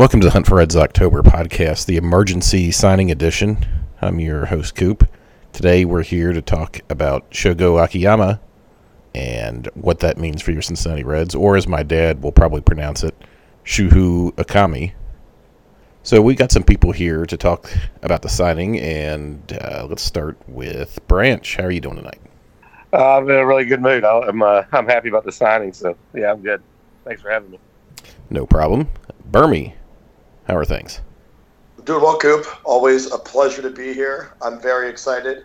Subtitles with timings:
[0.00, 3.58] Welcome to the Hunt for Reds October podcast, the emergency signing edition.
[4.00, 5.06] I'm your host, Coop.
[5.52, 8.40] Today we're here to talk about Shogo Akiyama
[9.14, 13.04] and what that means for your Cincinnati Reds, or as my dad will probably pronounce
[13.04, 13.14] it,
[13.66, 14.94] Shuhu Akami.
[16.02, 17.70] So we got some people here to talk
[18.02, 21.56] about the signing, and uh, let's start with Branch.
[21.56, 22.22] How are you doing tonight?
[22.90, 24.06] Uh, I'm in a really good mood.
[24.06, 26.62] I'm uh, I'm happy about the signing, so yeah, I'm good.
[27.04, 27.58] Thanks for having me.
[28.30, 28.88] No problem.
[29.30, 29.74] Bermie,
[30.50, 31.00] how are things?
[31.84, 32.44] Doing well, Coop.
[32.64, 34.32] Always a pleasure to be here.
[34.42, 35.44] I'm very excited,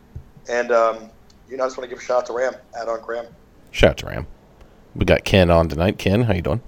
[0.49, 1.11] and um,
[1.47, 3.27] you know, I just want to give a shout out to Ram, add on Graham.
[3.69, 4.27] Shout out to Ram.
[4.95, 5.99] We got Ken on tonight.
[5.99, 6.61] Ken, how you doing?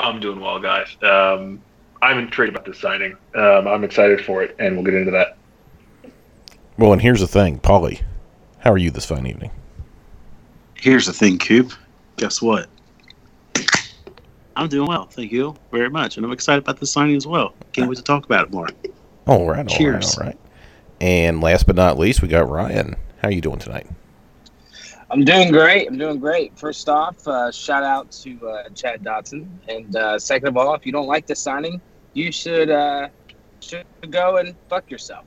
[0.00, 0.96] I'm doing well, guys.
[1.02, 1.60] Um,
[2.00, 3.16] I'm intrigued about this signing.
[3.34, 5.36] Um, I'm excited for it, and we'll get into that.
[6.78, 8.00] Well, and here's the thing, Paulie.
[8.60, 9.50] How are you this fine evening?
[10.74, 11.72] Here's the thing, Coop.
[12.16, 12.68] Guess what?
[14.58, 17.54] I'm doing well, thank you very much, and I'm excited about the signing as well.
[17.72, 18.66] Can't wait to talk about it more.
[19.28, 20.16] All right, all Cheers.
[20.18, 20.38] right, all right.
[21.00, 22.96] And last but not least, we got Ryan.
[23.22, 23.86] How are you doing tonight?
[25.12, 25.86] I'm doing great.
[25.86, 26.58] I'm doing great.
[26.58, 30.84] First off, uh, shout out to uh, Chad Dotson, and uh, second of all, if
[30.84, 31.80] you don't like the signing,
[32.14, 33.10] you should uh,
[33.60, 35.26] should go and fuck yourself.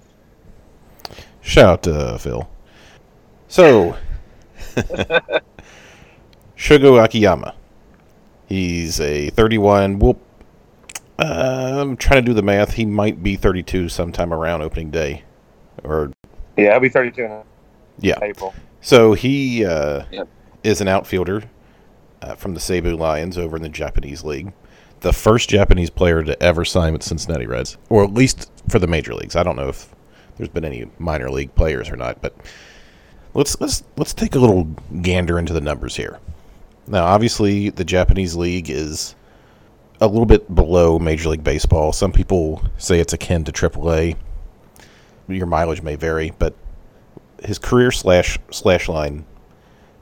[1.39, 2.49] Shout out to Phil.
[3.47, 3.95] So,
[6.57, 7.55] Shogo Akiyama.
[8.51, 9.99] He's a 31.
[9.99, 10.19] We'll,
[11.17, 12.73] uh, I'm trying to do the math.
[12.73, 15.23] He might be 32 sometime around opening day,
[15.85, 16.11] or
[16.57, 17.43] Yeah, I'll be 32 in
[17.99, 18.19] yeah.
[18.21, 18.53] April.
[18.81, 20.03] So he uh,
[20.65, 21.43] is an outfielder
[22.21, 24.51] uh, from the Seibu Lions over in the Japanese league.
[24.99, 28.87] The first Japanese player to ever sign with Cincinnati Reds, or at least for the
[28.87, 29.37] major leagues.
[29.37, 29.95] I don't know if
[30.35, 32.35] there's been any minor league players or not, but
[33.33, 34.65] let's let's let's take a little
[35.01, 36.19] gander into the numbers here.
[36.91, 39.15] Now, obviously, the Japanese league is
[40.01, 41.93] a little bit below Major League Baseball.
[41.93, 44.17] Some people say it's akin to AAA.
[45.29, 46.53] Your mileage may vary, but
[47.41, 49.23] his career slash slash line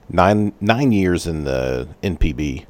[0.10, 2.66] nine nine years in the NPB,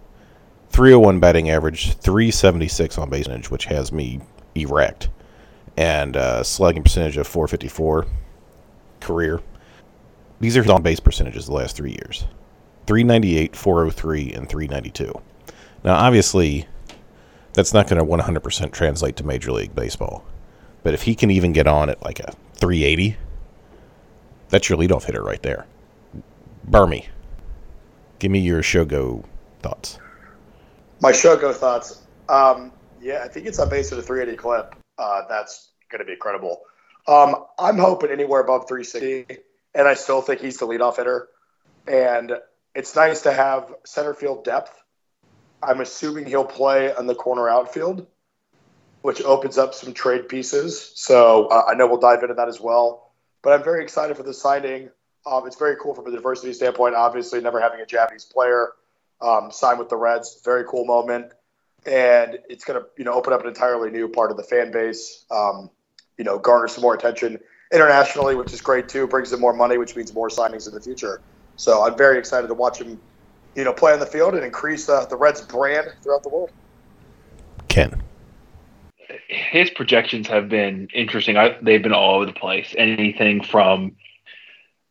[0.70, 4.20] 301 batting average, 376 on base percentage, which has me
[4.54, 5.08] erect,
[5.78, 8.06] and uh, slugging percentage of 454
[9.00, 9.40] career.
[10.42, 12.26] These are his on base percentages the last three years
[12.90, 15.22] 398, 403, and 392.
[15.84, 16.68] Now, obviously,
[17.54, 20.26] that's not going to 100% translate to Major League Baseball.
[20.82, 23.16] But if he can even get on at like a 380,
[24.50, 25.68] that's your leadoff hitter right there.
[26.68, 27.06] Bermie,
[28.18, 29.24] give me your Shogo
[29.60, 30.00] thoughts.
[31.00, 32.02] My Shogo thoughts.
[32.28, 34.76] Um, yeah, I think it's on base at a 380 clip.
[34.98, 36.62] Uh, that's going to be incredible.
[37.08, 39.38] Um, I'm hoping anywhere above 360,
[39.76, 41.28] and I still think he's the leadoff hitter.
[41.88, 42.34] And
[42.80, 44.72] it's nice to have center field depth.
[45.62, 48.08] I'm assuming he'll play on the corner outfield,
[49.02, 50.94] which opens up some trade pieces.
[50.96, 53.12] So uh, I know we'll dive into that as well.
[53.42, 54.90] But I'm very excited for the signing.
[55.26, 56.96] Um, it's very cool from a diversity standpoint.
[56.96, 58.70] Obviously, never having a Japanese player
[59.20, 61.34] um, sign with the Reds, very cool moment,
[61.86, 64.72] and it's going to you know open up an entirely new part of the fan
[64.72, 65.26] base.
[65.30, 65.70] Um,
[66.18, 67.40] you know, garner some more attention
[67.74, 69.06] internationally, which is great too.
[69.06, 71.20] Brings in more money, which means more signings in the future.
[71.60, 72.98] So I'm very excited to watch him,
[73.54, 76.52] you know, play on the field and increase uh, the Reds brand throughout the world.
[77.68, 78.02] Ken.
[79.28, 81.36] His projections have been interesting.
[81.36, 82.74] I, they've been all over the place.
[82.78, 83.98] Anything from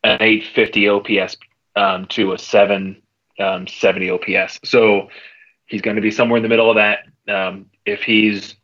[0.04, 1.38] an 850 OPS
[1.74, 4.60] um, to a 770 OPS.
[4.64, 5.08] So
[5.64, 7.06] he's going to be somewhere in the middle of that.
[7.32, 8.56] Um, if he's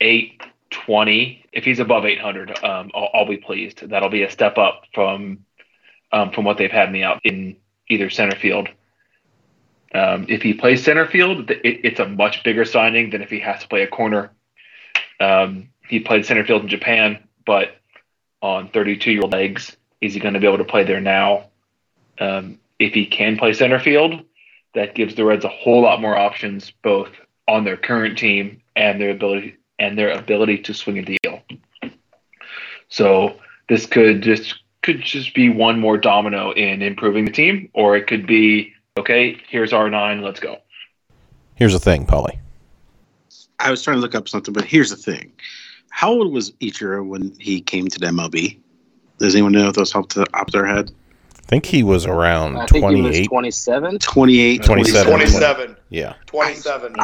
[0.00, 3.88] 820, if he's above 800, um, I'll, I'll, be pleased.
[3.88, 5.44] That'll be a step up from
[6.12, 7.56] um, from what they've had the out in
[7.88, 8.68] either center field.
[9.94, 13.40] Um, if he plays center field, it, it's a much bigger signing than if he
[13.40, 14.30] has to play a corner.
[15.20, 17.76] Um, he played center field in Japan, but
[18.42, 21.46] on 32 year old legs, is he going to be able to play there now?
[22.18, 24.22] Um, if he can play center field,
[24.74, 27.10] that gives the Reds a whole lot more options, both
[27.48, 31.42] on their current team and their ability and their ability to swing a deal.
[32.88, 33.38] So
[33.68, 38.06] this could just could just be one more domino in improving the team, or it
[38.06, 39.40] could be okay.
[39.48, 40.22] Here's our nine.
[40.22, 40.58] Let's go.
[41.54, 42.38] Here's the thing, Paulie.
[43.58, 45.32] I was trying to look up something, but here's the thing:
[45.90, 48.58] How old was Ichiro when he came to the MLB?
[49.18, 50.92] Does anyone know if those off the top of their head?
[51.36, 53.26] I think he was around I think he was 28.
[53.26, 53.98] 27.
[53.98, 55.12] 28, 27.
[55.12, 55.76] 27.
[55.88, 56.14] Yeah.
[56.26, 56.94] 27.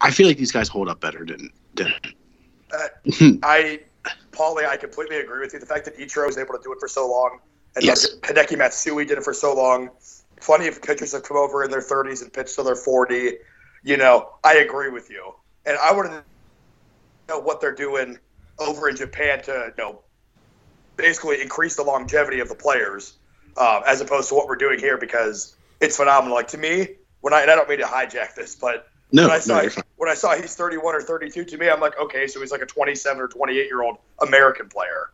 [0.00, 1.50] I feel like these guys hold up better than.
[1.74, 1.94] than
[2.72, 3.80] uh, I,
[4.32, 5.60] Paulie, I completely agree with you.
[5.60, 7.38] The fact that Ichiro was able to do it for so long,
[7.76, 8.16] and Yes.
[8.20, 9.90] Hideki Matsui did it for so long.
[10.40, 13.38] Plenty of pitchers have come over in their 30s and pitched till they're 40.
[13.84, 15.32] You know, I agree with you.
[15.64, 16.24] And I want to
[17.28, 18.18] know what they're doing
[18.58, 20.00] over in Japan to, you know,
[20.96, 23.14] basically increase the longevity of the players
[23.56, 26.34] um, as opposed to what we're doing here because it's phenomenal.
[26.34, 26.88] Like to me,
[27.20, 29.68] when I, and I don't mean to hijack this, but no, when I no, saw
[29.68, 29.84] fine.
[29.96, 32.62] when I saw he's 31 or 32, to me, I'm like, okay, so he's like
[32.62, 35.10] a 27 or 28 year old American player.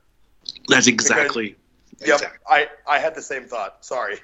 [0.69, 1.57] That's exactly.
[2.01, 2.39] Yep, exactly.
[2.49, 3.85] I I had the same thought.
[3.85, 4.19] Sorry.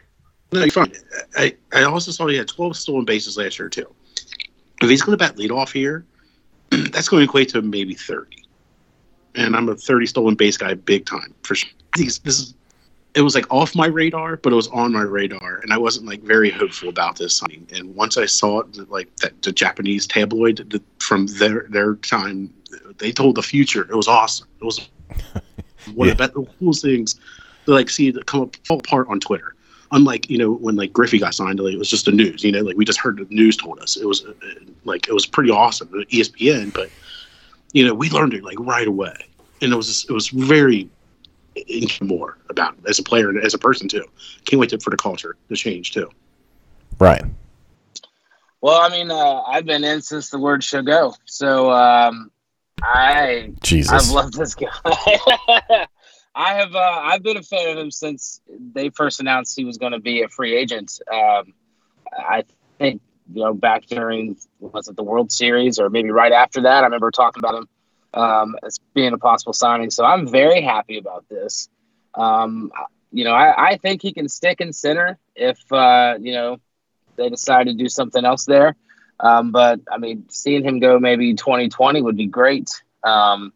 [0.54, 0.92] No, you're fine.
[1.36, 3.92] I, I also saw he had 12 stolen bases last year, too.
[4.80, 6.06] If he's going to bat leadoff here,
[6.70, 8.44] that's going to equate to maybe 30.
[9.34, 11.70] And I'm a 30 stolen base guy big time, for sure.
[11.96, 12.54] These, this is,
[13.14, 16.06] it was like off my radar, but it was on my radar, and I wasn't
[16.06, 17.66] like very hopeful about this signing.
[17.72, 22.52] And once I saw it, like that the Japanese tabloid the, from their their time,
[22.98, 23.82] they told the future.
[23.82, 24.48] It was awesome.
[24.60, 24.88] It was
[25.94, 27.20] one of the, coolest things
[27.66, 29.54] to like see it come up, fall apart on Twitter.
[29.92, 32.42] Unlike you know when like Griffey got signed, like, it was just the news.
[32.42, 33.96] You know, like we just heard the news told us.
[33.96, 34.32] It was uh,
[34.84, 35.88] like it was pretty awesome.
[35.88, 36.90] ESPN, but
[37.72, 39.14] you know we learned it like right away,
[39.62, 40.90] and it was just, it was very
[42.00, 44.04] more about it as a player and as a person too.
[44.44, 46.10] Can't wait to, for the culture to change too.
[46.98, 47.22] Right.
[48.60, 51.14] Well, I mean, uh, I've been in since the word should go.
[51.26, 52.30] So um,
[52.82, 53.92] I Jesus.
[53.92, 54.68] I've loved this guy.
[56.36, 59.78] I have uh, I've been a fan of him since they first announced he was
[59.78, 60.98] going to be a free agent.
[61.12, 61.54] Um,
[62.18, 62.44] I
[62.78, 63.00] think
[63.32, 66.82] you know back during was it the World Series or maybe right after that.
[66.82, 67.68] I remember talking about him
[68.14, 69.90] um, as being a possible signing.
[69.90, 71.68] So I'm very happy about this.
[72.14, 72.70] Um,
[73.12, 76.58] you know, I, I think he can stick in center if uh, you know
[77.16, 78.76] they decide to do something else there.
[79.20, 83.52] Um, but I mean, seeing him go maybe 2020 would be great um,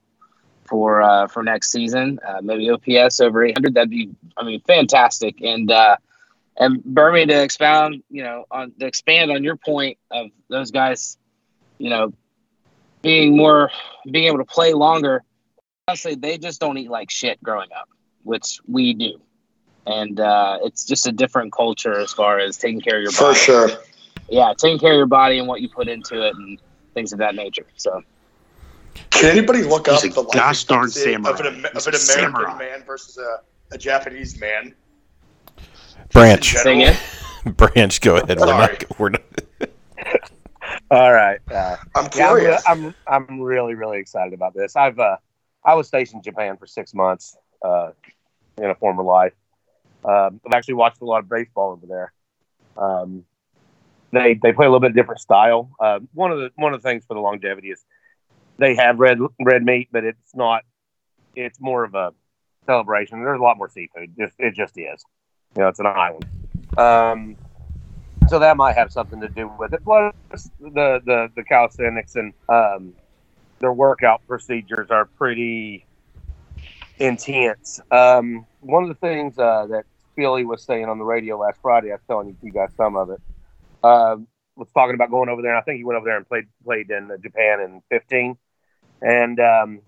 [0.64, 2.20] for uh, for next season.
[2.26, 3.74] Uh, maybe OPS over 800.
[3.74, 5.40] That'd be, I mean, fantastic.
[5.42, 5.96] And uh,
[6.56, 11.16] and Bernie to expound, you know, on to expand on your point of those guys,
[11.78, 12.12] you know,
[13.02, 13.70] being more
[14.10, 15.22] being able to play longer.
[15.88, 17.88] Honestly, they just don't eat like shit growing up,
[18.22, 19.18] which we do.
[19.86, 23.34] And uh, it's just a different culture as far as taking care of your body.
[23.34, 23.70] For sure.
[24.28, 26.60] yeah, taking care of your body and what you put into it and
[26.92, 27.64] things of that nature.
[27.76, 28.02] So
[29.10, 31.48] Can anybody look up He's a the life gosh darn expectancy of an, samurai.
[31.48, 32.58] Am- He's of an American samurai.
[32.58, 33.40] man versus a,
[33.74, 34.74] a Japanese man?
[36.12, 36.54] Branch.
[36.54, 36.88] In say general?
[37.46, 37.54] again.
[37.54, 38.38] Branch, go ahead.
[38.38, 39.22] We're not, we're not,
[40.90, 41.38] All right.
[41.50, 42.62] Uh, I'm yeah, I'm, curious.
[42.66, 44.76] I'm I'm really really excited about this.
[44.76, 45.16] I've uh,
[45.64, 47.90] I was stationed in Japan for six months uh,
[48.58, 49.34] in a former life.
[50.04, 52.12] Um, I've actually watched a lot of baseball over there.
[52.76, 53.24] Um,
[54.12, 55.70] they they play a little bit different style.
[55.78, 57.84] Uh, one of the one of the things for the longevity is
[58.58, 60.62] they have red red meat, but it's not.
[61.34, 62.12] It's more of a
[62.66, 63.22] celebration.
[63.22, 64.14] There's a lot more seafood.
[64.18, 65.04] Just it just is.
[65.56, 66.26] You know, it's an island.
[66.76, 67.36] Um,
[68.28, 69.82] so that might have something to do with it.
[69.84, 70.14] Plus,
[70.60, 72.94] the the the calisthenics and um,
[73.58, 75.86] their workout procedures are pretty
[76.98, 77.80] intense.
[77.90, 79.84] Um, one of the things uh, that
[80.16, 83.10] Philly was saying on the radio last Friday, I was telling you guys some of
[83.10, 83.20] it,
[83.82, 84.16] uh,
[84.56, 85.52] was talking about going over there.
[85.52, 88.36] And I think he went over there and played played in Japan in 15,
[89.02, 89.80] and um,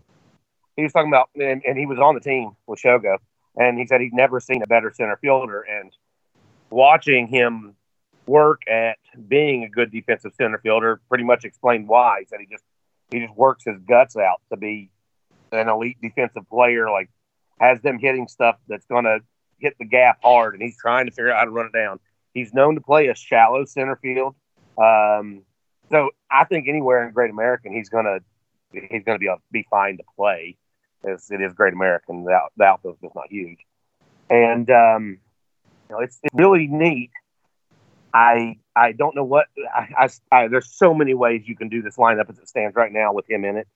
[0.77, 3.17] he was talking about, and, and he was on the team with Shogo,
[3.57, 5.93] and he said he'd never seen a better center fielder, and
[6.71, 7.75] watching him
[8.27, 8.99] work at
[9.29, 12.21] being a good defensive center fielder pretty much explained why.
[12.21, 12.65] He said he just
[13.11, 14.91] he just works his guts out to be
[15.53, 17.11] an elite defensive player, like
[17.61, 19.19] has them hitting stuff that's gonna
[19.59, 21.99] hit the gap hard and he's trying to figure out how to run it down.
[22.33, 24.35] He's known to play a shallow center field.
[24.79, 25.43] Um,
[25.91, 28.21] so I think anywhere in Great American he's gonna
[28.73, 30.57] he's gonna be be fine to play.
[31.03, 33.59] As it is Great American, the, out, the outfield's just not huge.
[34.29, 35.19] And um,
[35.89, 37.11] you know, it's, it's really neat
[38.13, 41.83] I I don't know what I, I, I there's so many ways you can do
[41.83, 43.69] this lineup as it stands right now with him in it.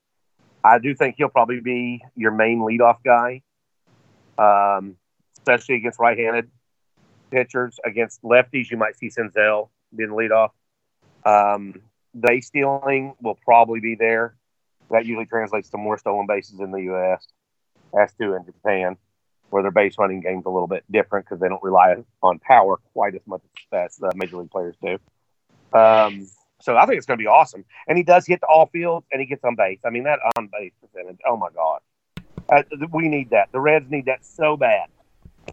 [0.65, 3.43] I do think he'll probably be your main leadoff guy,
[4.39, 4.97] um,
[5.37, 6.51] especially against right-handed
[7.31, 7.79] pitchers.
[7.85, 10.53] Against lefties, you might see Senzel being the leadoff.
[11.27, 11.83] Um,
[12.19, 14.37] base stealing will probably be there.
[14.91, 17.27] That usually translates to more stolen bases in the U.S.
[17.99, 18.97] as to in Japan
[19.51, 22.79] where their base running game's a little bit different because they don't rely on power
[22.93, 24.99] quite as much as the major league players do.
[25.79, 26.27] Um,
[26.61, 27.65] So I think it's going to be awesome.
[27.89, 29.81] And he does hit the all fields and he gets on base.
[29.85, 31.81] I mean, that on base percentage, oh my God.
[32.49, 33.53] Uh, we need that.
[33.53, 34.89] The Reds need that so bad.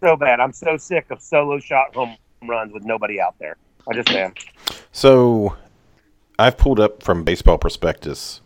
[0.00, 0.40] So bad.
[0.40, 3.56] I'm so sick of solo shot home runs with nobody out there.
[3.88, 4.32] I just am.
[4.90, 5.56] So
[6.38, 8.40] I've pulled up from Baseball Prospectus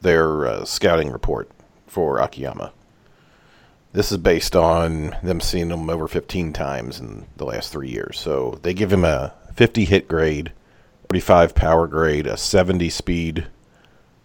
[0.00, 1.50] their uh, scouting report
[1.88, 2.72] for Akiyama.
[3.96, 8.20] This is based on them seeing him over 15 times in the last three years.
[8.20, 10.52] So they give him a 50 hit grade,
[11.08, 13.46] 45 power grade, a 70 speed,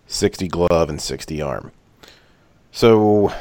[0.08, 1.72] 60 glove, and 60 arm.
[2.74, 3.32] So.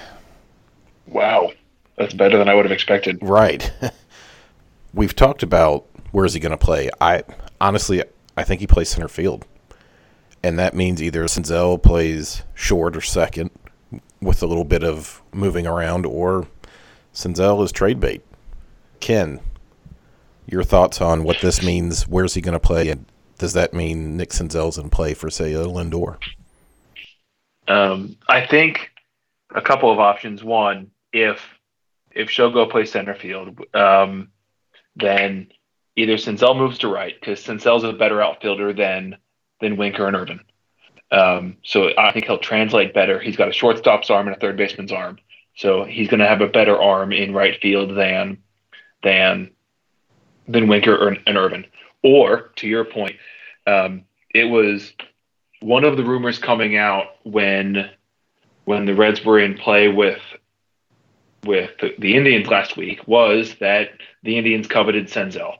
[1.08, 1.50] Wow.
[1.96, 3.18] That's better than I would have expected.
[3.20, 3.72] Right.
[4.94, 6.90] We've talked about where is he going to play.
[7.00, 7.24] I
[7.60, 8.04] honestly,
[8.36, 9.48] I think he plays center field,
[10.44, 13.50] and that means either Senzel plays short or second,
[14.20, 16.46] with a little bit of moving around, or
[17.14, 18.22] Senzel is trade bait.
[19.00, 19.40] Ken,
[20.46, 22.06] your thoughts on what this means?
[22.06, 23.06] Where's he going to play, and
[23.38, 26.18] does that mean Nick Senzel's in play for say a Lindor?
[27.68, 28.90] Um, I think
[29.54, 30.42] a couple of options.
[30.42, 31.40] One, if
[32.10, 34.30] if Shogo plays center field, um,
[34.96, 35.48] then
[35.96, 39.16] either Senzel moves to right because Senzel's a better outfielder than
[39.60, 40.40] than Winker and Ervin.
[41.12, 43.18] Um, so I think he'll translate better.
[43.18, 45.18] He's got a shortstop's arm and a third baseman's arm,
[45.56, 48.38] so he's going to have a better arm in right field than
[49.02, 49.50] than
[50.46, 51.66] than Winker or and Ervin.
[52.02, 53.16] Or to your point,
[53.66, 54.92] um, it was
[55.60, 57.90] one of the rumors coming out when
[58.64, 60.20] when the Reds were in play with
[61.44, 63.90] with the, the Indians last week was that
[64.22, 65.56] the Indians coveted Senzel.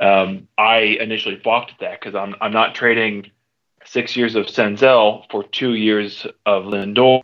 [0.00, 3.30] Um, I initially balked at that because I'm I'm not trading
[3.90, 7.22] six years of Senzel for two years of Lindor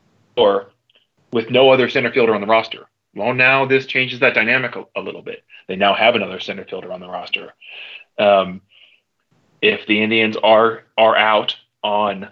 [1.32, 2.86] with no other center fielder on the roster.
[3.14, 5.44] Well, now this changes that dynamic a, a little bit.
[5.68, 7.54] They now have another center fielder on the roster.
[8.18, 8.60] Um,
[9.60, 12.28] if the Indians are are out on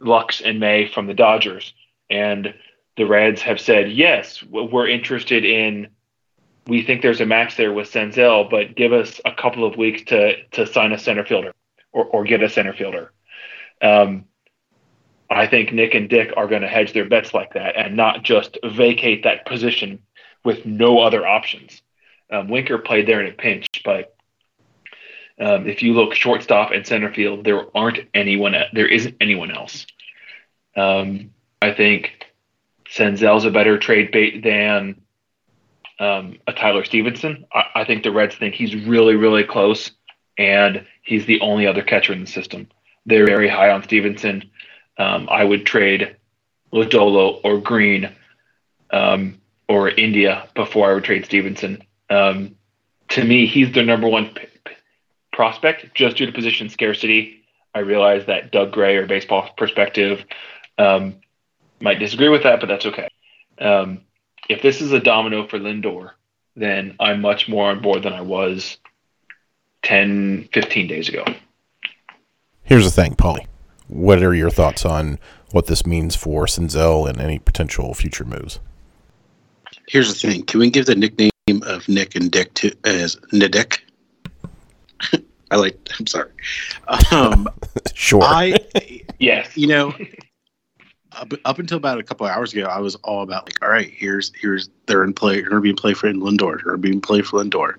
[0.00, 1.74] Lux and May from the Dodgers,
[2.10, 2.54] and
[2.96, 5.88] the Reds have said yes, we're interested in
[6.66, 10.02] we think there's a match there with Senzel, but give us a couple of weeks
[10.04, 11.54] to to sign a center fielder
[11.92, 13.12] or, or get a center fielder.
[13.82, 14.24] Um,
[15.30, 18.22] I think Nick and Dick are going to hedge their bets like that and not
[18.22, 20.00] just vacate that position
[20.44, 21.82] with no other options.
[22.30, 24.14] Um, Winker played there in a pinch, but
[25.40, 28.54] um, if you look shortstop and center field, there aren't anyone.
[28.72, 29.86] There isn't anyone else.
[30.76, 31.30] Um,
[31.60, 32.26] I think
[32.88, 35.00] Senzel's a better trade bait than
[35.98, 37.44] um, a Tyler Stephenson.
[37.52, 39.90] I, I, think the Reds think he's really, really close,
[40.36, 42.68] and he's the only other catcher in the system.
[43.08, 44.50] They're very high on Stephenson.
[44.98, 46.14] Um, I would trade
[46.72, 48.14] Lodolo or Greene
[48.90, 51.82] um, or India before I would trade Stephenson.
[52.10, 52.56] Um,
[53.10, 54.74] to me, he's their number one p- p-
[55.32, 57.44] prospect just due to position scarcity.
[57.74, 60.22] I realize that Doug Gray or Baseball Prospectus
[60.76, 61.14] um,
[61.80, 63.08] might disagree with that, but that's okay.
[63.58, 64.02] Um,
[64.50, 66.10] if this is a domino for Lindor,
[66.56, 68.76] then I'm much more on board than I was
[69.82, 71.24] 10, 15 days ago.
[72.68, 73.46] Here's the thing, Paulie.
[73.86, 75.18] What are your thoughts on
[75.52, 78.60] what this means for Senzel and any potential future moves?
[79.88, 80.44] Here's the thing.
[80.44, 81.30] Can we give the nickname
[81.62, 83.78] of Nick and Dick to as Nidick?
[85.50, 85.78] I like.
[85.98, 86.30] I'm sorry.
[87.10, 87.48] Um,
[87.94, 88.22] sure.
[88.22, 88.58] I
[89.18, 89.56] yes.
[89.56, 89.94] You know,
[91.12, 93.90] up, up until about a couple hours ago, I was all about like, all right,
[93.90, 97.76] here's here's they're in play, they're being play for Lindor, they're being play for Lindor.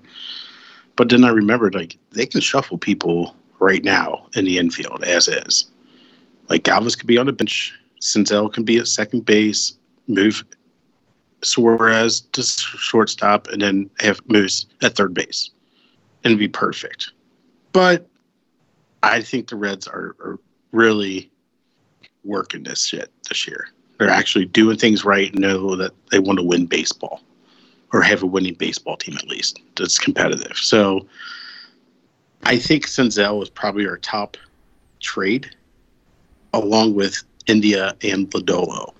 [0.96, 5.28] But then I remembered like they can shuffle people right now in the infield as
[5.28, 5.66] is.
[6.48, 9.74] Like Galvis could be on the bench, Senzel can be at second base,
[10.08, 10.44] move
[11.42, 15.50] Suarez to shortstop, and then have Moose at third base,
[16.24, 17.12] and be perfect.
[17.72, 18.08] But
[19.02, 20.38] I think the Reds are, are
[20.72, 21.30] really
[22.24, 23.68] working this shit this year.
[23.98, 27.22] They're actually doing things right and know that they want to win baseball
[27.92, 30.56] or have a winning baseball team at least that's competitive.
[30.56, 31.06] So
[32.44, 34.36] I think Senzel was probably our top
[35.00, 35.50] trade
[36.52, 38.92] along with India and Lodolo.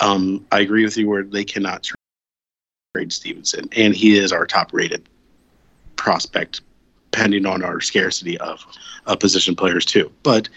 [0.00, 1.88] Um, I agree with you where they cannot
[2.94, 5.08] trade Stephenson, and he is our top rated
[5.96, 6.60] prospect,
[7.10, 8.64] depending on our scarcity of,
[9.06, 10.10] of position players too.
[10.22, 10.48] But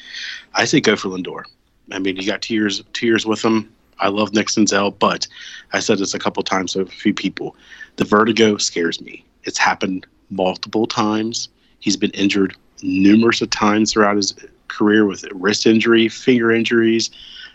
[0.54, 1.44] I say go for Lindor.
[1.92, 3.72] I mean, you got two years two years with him.
[4.00, 5.28] I love Nick Senzel, but
[5.72, 7.56] I said this a couple times to a few people.
[7.96, 9.24] The vertigo scares me.
[9.44, 11.50] It's happened multiple times.
[11.86, 14.34] He's been injured numerous of times throughout his
[14.70, 17.12] career with wrist injury, finger injuries,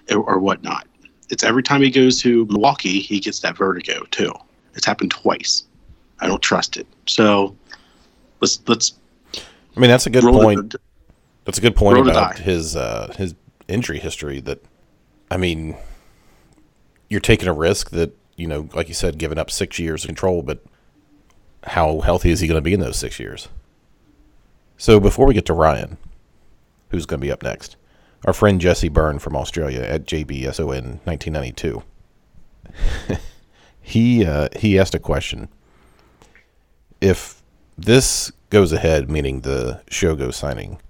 [0.09, 0.87] or, or whatnot.
[1.31, 4.33] It's every time he goes to Milwaukee, he gets that vertigo too.
[4.77, 5.65] It's happened twice.
[6.21, 6.87] I don't trust it.
[7.09, 7.57] So
[8.41, 8.93] let's let's.
[9.35, 10.77] I mean, that's a good point.
[11.45, 13.35] That's a good point about his uh, his
[13.67, 14.39] injury history.
[14.39, 14.65] That
[15.29, 15.77] I mean,
[17.09, 20.07] you're taking a risk that you know, like you said, giving up six years of
[20.07, 20.43] control.
[20.43, 20.63] But
[21.65, 23.49] how healthy is he going to be in those six years?
[24.81, 25.99] So before we get to Ryan,
[26.89, 27.77] who's going to be up next,
[28.25, 31.83] our friend Jesse Byrne from Australia at JBSON 1992.
[33.83, 35.51] he uh, he asked a question.
[36.99, 37.43] If
[37.77, 40.81] this goes ahead, meaning the Shogo signing,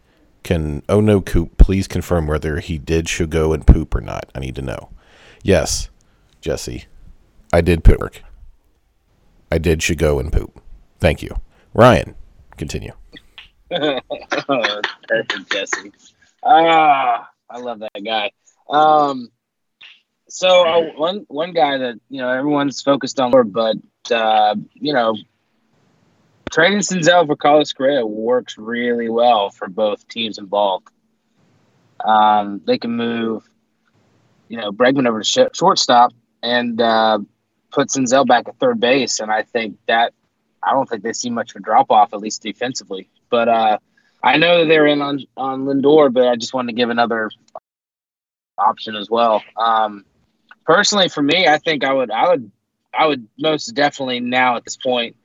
[0.45, 4.31] can Oh No Coop please confirm whether he did Shogo and poop or not?
[4.37, 4.91] I need to know.
[5.43, 5.91] Yes,
[6.41, 6.85] Jesse,
[7.53, 8.23] I did work.
[9.51, 10.63] I did Shogo and poop.
[11.01, 11.35] Thank you,
[11.75, 12.15] Ryan.
[12.57, 12.93] Continue.
[13.71, 15.93] Perfect, Jesse.
[16.45, 18.33] Ah, I love that guy.
[18.69, 19.31] Um,
[20.29, 23.77] so uh, one one guy that you know everyone's focused on, but
[24.13, 25.17] uh, you know,
[26.51, 30.89] trading Senzel for Carlos Correa works really well for both teams involved.
[32.05, 33.49] Um, they can move,
[34.49, 36.13] you know, Bregman over to sh- shortstop
[36.43, 37.19] and uh,
[37.71, 40.13] put Senzel back at third base, and I think that
[40.63, 43.09] I don't think they see much of a drop off, at least defensively.
[43.31, 43.79] But uh,
[44.23, 47.31] I know that they're in on on Lindor, but I just wanted to give another
[48.59, 49.43] option as well.
[49.57, 50.05] Um,
[50.65, 52.51] personally, for me, I think I would I would
[52.93, 55.17] I would most definitely now at this point.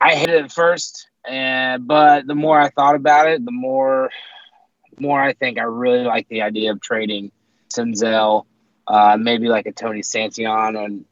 [0.00, 4.10] I hated it at first, and but the more I thought about it, the more
[4.98, 7.32] more I think I really like the idea of trading
[7.70, 8.46] Senzel,
[8.86, 11.04] uh, maybe like a Tony Santillan and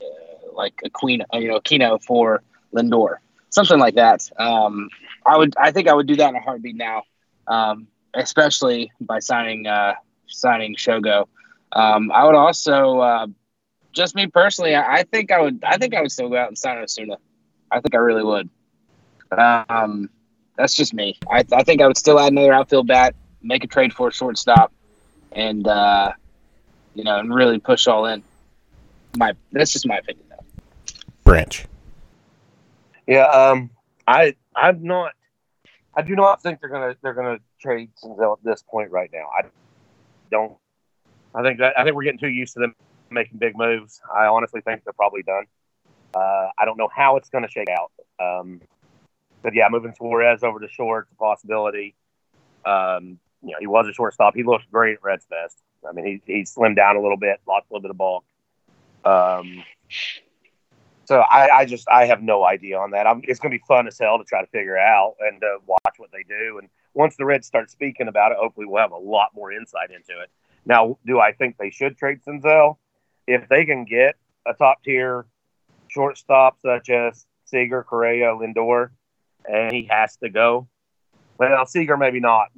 [0.00, 2.42] uh, like a Queen, you know, Kino for
[2.74, 3.16] Lindor,
[3.54, 4.28] something like that.
[4.38, 4.90] Um,
[5.26, 7.02] I would, I think I would do that in a heartbeat now,
[7.46, 9.94] um, especially by signing uh,
[10.26, 11.28] signing Shogo.
[11.72, 13.26] Um, I would also, uh,
[13.92, 16.48] just me personally, I, I think I would, I think I would still go out
[16.48, 17.16] and sign Ozuna.
[17.70, 18.48] I think I really would.
[19.32, 20.10] Um,
[20.56, 21.18] that's just me.
[21.30, 24.12] I, I think I would still add another outfield bat, make a trade for a
[24.12, 24.72] shortstop,
[25.32, 26.12] and uh,
[26.94, 28.22] you know, and really push all in.
[29.16, 30.44] My that's just my opinion, though.
[31.24, 31.66] Branch.
[33.06, 33.70] Yeah, um,
[34.06, 35.12] I I'm not.
[35.96, 39.28] I do not think they're gonna they're gonna trade Senzel at this point right now.
[39.36, 39.48] I
[40.30, 40.56] don't.
[41.34, 42.74] I think that I think we're getting too used to them
[43.10, 44.00] making big moves.
[44.14, 45.44] I honestly think they're probably done.
[46.14, 47.90] Uh, I don't know how it's going to shake out.
[48.20, 48.60] Um,
[49.42, 51.94] but yeah, moving Suarez over to short, a possibility.
[52.64, 54.34] Um, you know, he was a shortstop.
[54.34, 55.58] He looked great at Reds Fest.
[55.86, 58.24] I mean, he he slimmed down a little bit, lost a little bit of bulk.
[59.04, 59.62] Um,
[61.06, 63.06] so I, I just I have no idea on that.
[63.06, 65.58] I'm, it's going to be fun as hell to try to figure out and uh,
[65.66, 66.58] watch what they do.
[66.58, 69.90] And once the Reds start speaking about it, hopefully we'll have a lot more insight
[69.90, 70.30] into it.
[70.66, 72.76] Now, do I think they should trade Senzel?
[73.26, 75.26] If they can get a top tier
[75.88, 78.90] shortstop such as Seager, Correa, Lindor,
[79.48, 80.68] and he has to go.
[81.38, 82.48] Well, Seager maybe not,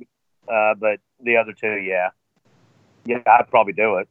[0.52, 2.11] uh, but the other two, yeah,
[3.04, 4.09] yeah, I'd probably do it.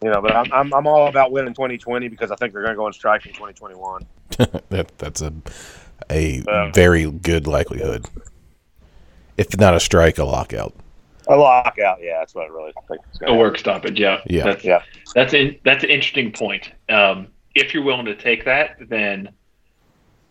[0.00, 2.62] That's you know, but I'm I'm, I'm all about winning 2020 because I think they're
[2.62, 4.06] going to go on strike in 2021.
[4.70, 5.32] that that's a
[6.10, 6.72] a Yeah.
[6.72, 8.06] very good likelihood.
[9.36, 10.74] If not a strike, a lockout.
[11.28, 13.00] A lockout, yeah, that's what I really think.
[13.12, 14.20] Is A gonna work stoppage, yeah.
[14.26, 14.44] Yeah.
[14.44, 14.82] That's, Yeah.
[15.14, 16.72] That's in, that's an interesting point.
[16.88, 19.28] Um, if you're willing to take that, then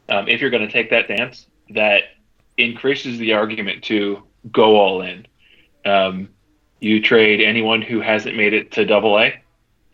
[0.10, 2.04] um, if you're going to take that dance, that
[2.58, 5.28] increases the argument to go all in.
[5.86, 6.30] Um,
[6.80, 9.34] you trade anyone who hasn't made it to Double A,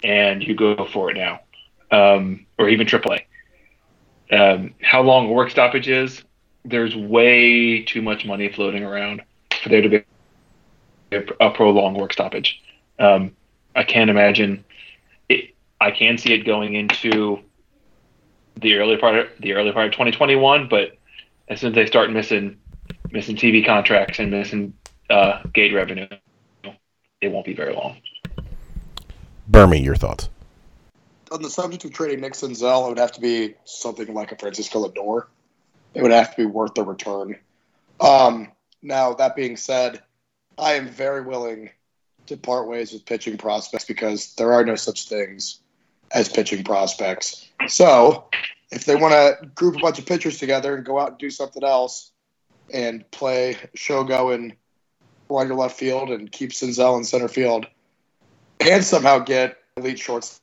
[0.04, 1.40] and you go for it now,
[1.92, 3.26] um, or even AAA.
[4.32, 6.24] Um, how long work stoppage is?
[6.66, 9.22] There's way too much money floating around
[9.62, 10.04] for there to be
[11.12, 12.62] a, a prolonged work stoppage.
[13.00, 13.36] Um,
[13.76, 14.64] I can't imagine.
[15.30, 17.40] It, I can see it going into
[18.56, 20.98] the early part of the early part of 2021, but
[21.50, 22.58] as soon as they start missing
[23.12, 24.74] missing TV contracts and missing
[25.10, 26.08] uh, gate revenue,
[27.22, 27.98] it won't be very long.
[29.54, 30.30] Bermie, your thoughts?
[31.34, 34.36] on the subject of trading Nick Senzel, it would have to be something like a
[34.36, 35.26] Francisco Lindor.
[35.96, 37.38] It would have to be worth the return.
[38.00, 38.52] Um,
[38.84, 40.02] now, that being said,
[40.58, 41.72] I am very willing
[42.28, 45.60] to part ways with pitching prospects because there are no such things
[46.12, 47.48] as pitching prospects.
[47.68, 48.26] So,
[48.72, 51.32] if they want to group a bunch of pitchers together and go out and do
[51.32, 52.12] something else
[52.72, 54.54] and play Shogo in
[55.30, 57.66] right or left field and keep Senzel in center field
[58.60, 60.40] and somehow get elite shortstop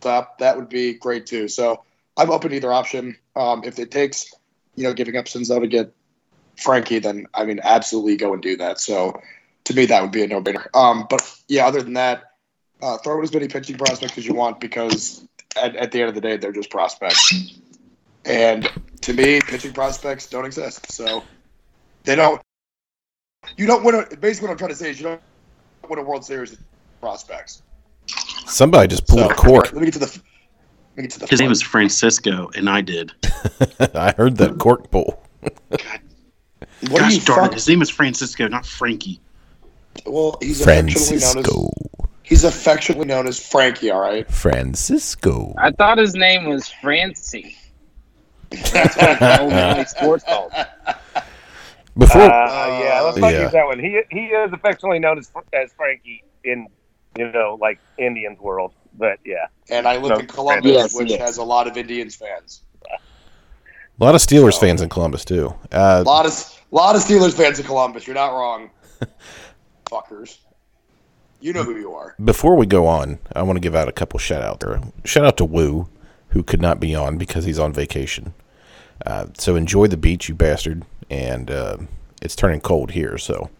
[0.00, 1.48] stop, that would be great too.
[1.48, 1.82] So
[2.16, 3.16] I'm open to either option.
[3.34, 4.32] Um, if it takes,
[4.76, 5.92] you know, giving up Senzel to get
[6.56, 8.80] Frankie, then I mean, absolutely go and do that.
[8.80, 9.20] So
[9.64, 10.66] to me, that would be a no-brainer.
[10.74, 12.32] Um, but yeah, other than that,
[12.80, 15.26] uh, throw as many pitching prospects as you want because
[15.60, 17.58] at, at the end of the day, they're just prospects.
[18.24, 18.70] And
[19.02, 20.92] to me, pitching prospects don't exist.
[20.92, 21.24] So
[22.04, 22.40] they don't
[23.56, 23.94] You don't win.
[23.96, 25.20] A, basically, what I'm trying to say is you don't
[25.88, 26.56] win a World Series
[27.00, 27.62] prospects.
[28.46, 29.72] Somebody just pulled So, a cork.
[29.72, 30.06] Let me get to the.
[30.06, 31.26] Let me get to the.
[31.26, 33.12] His name is Francisco, and I did.
[33.94, 35.22] I heard that cork pull.
[35.40, 39.20] What are Gosh you darn it, his name is Francisco, not Frankie.
[40.06, 41.66] Well, he's affectionately known Francisco.
[41.66, 42.08] as.
[42.22, 43.90] He's affectionately known as Frankie.
[43.90, 44.30] All right.
[44.30, 45.54] Francisco.
[45.58, 47.56] I thought his name was Francie.
[48.50, 50.52] That's what the old Valley Sports called.
[51.96, 53.42] Before Uh, yeah, let's not Yeah.
[53.42, 53.78] use that one.
[53.80, 56.66] He he is affectionately known as as Frankie in
[57.16, 61.10] you know like Indians world, but yeah, And I live No, in Columbus, Yes, which
[61.10, 61.20] yes.
[61.20, 62.62] has a lot of Indians fans.
[62.90, 65.54] a lot of Steelers fans in Columbus too.
[65.72, 68.06] Uh, A lot of lot of Steelers fans in Columbus.
[68.06, 68.70] You're not wrong,
[69.86, 70.38] fuckers.
[71.40, 72.14] You know who you are.
[72.24, 74.80] before we go on, I want to give out a couple shout out there.
[75.04, 75.88] Shout out to Woo,
[76.30, 78.34] who could not be on because he's on vacation.
[79.06, 80.84] Uh, so enjoy the beach, you bastard.
[81.10, 81.76] And uh,
[82.20, 83.50] it's turning cold here, so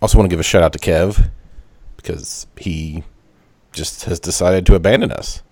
[0.00, 1.28] also want to give a shout out to Kev
[1.96, 3.02] because he
[3.72, 5.42] just has decided to abandon us.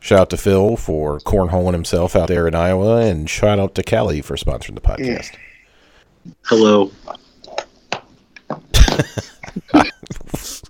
[0.00, 3.82] Shout out to Phil for cornholing himself out there in Iowa, and shout out to
[3.82, 5.34] Callie for sponsoring the podcast.
[6.44, 6.90] Hello.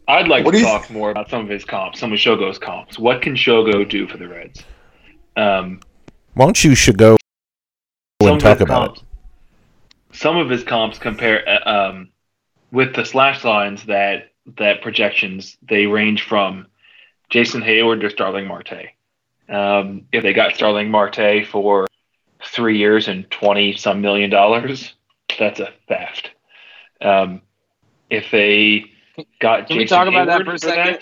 [0.08, 2.18] I'd like What to do you- talk more about some of his comps, some of
[2.18, 2.98] Shogo's comps.
[2.98, 4.64] What can Shogo do for the Reds?
[5.36, 5.80] Um,
[6.34, 7.16] Why don't you should go
[8.20, 9.02] some and of talk his about comps,
[10.12, 12.08] Some of his comps compare uh, um,
[12.72, 16.66] with the slash lines that that projections they range from
[17.30, 18.90] Jason Heyward to Starling Marte.
[19.48, 21.86] Um, if they got Starling Marte for
[22.44, 24.94] three years and twenty some million dollars,
[25.38, 26.30] that's a theft.
[27.00, 27.42] Um,
[28.08, 28.84] if they
[29.40, 30.98] got Can we talk about that for a second?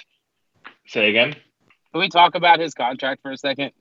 [0.86, 1.34] say again.
[1.92, 3.72] Can we talk about his contract for a second?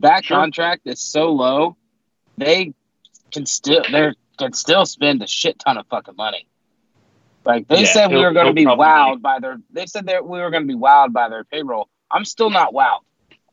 [0.00, 0.38] That Sure.
[0.38, 1.76] contract is so low,
[2.38, 2.72] they
[3.32, 6.46] can still they can still spend a shit ton of fucking money.
[7.44, 9.58] Like they Yeah, said, we were going to be wowed by their.
[9.70, 11.88] They said that we were going to be wowed by their payroll.
[12.10, 13.00] I'm still not wowed.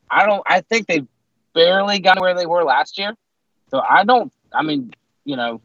[0.10, 0.43] I don't.
[0.45, 1.04] I think they
[1.54, 3.15] barely got where they were last year.
[3.69, 4.32] So I don't.
[4.54, 4.91] I mean,
[5.26, 5.62] you know,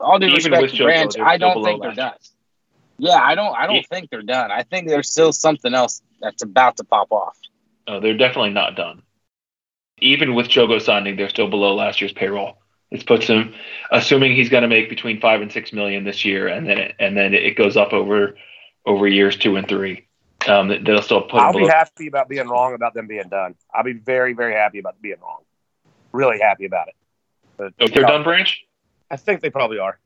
[0.00, 2.14] all due Even respect to Branch, I don't think they're done.
[2.98, 3.12] year.
[3.12, 3.54] Yeah, I don't.
[3.56, 3.82] I don't Yeah.
[3.90, 4.50] think they're done.
[4.50, 7.36] I think there's still something else that's about to pop off.
[7.86, 9.02] Oh, they're definitely not done.
[10.00, 12.63] Even with Shogo signing, they're still below last year's payroll.
[12.94, 13.52] This puts him,
[13.90, 16.94] assuming he's going to make between five and six million this year, and then it,
[17.00, 18.36] and then it goes up over
[18.86, 20.06] over years two and three.
[20.46, 23.56] Um, they'll still put I'll be happy about being wrong about them being done.
[23.74, 25.40] I'll be very very happy about being wrong.
[26.12, 26.94] Really happy about it.
[27.56, 28.64] But, Oh, they're done, Branch.
[29.10, 29.98] I think they probably are.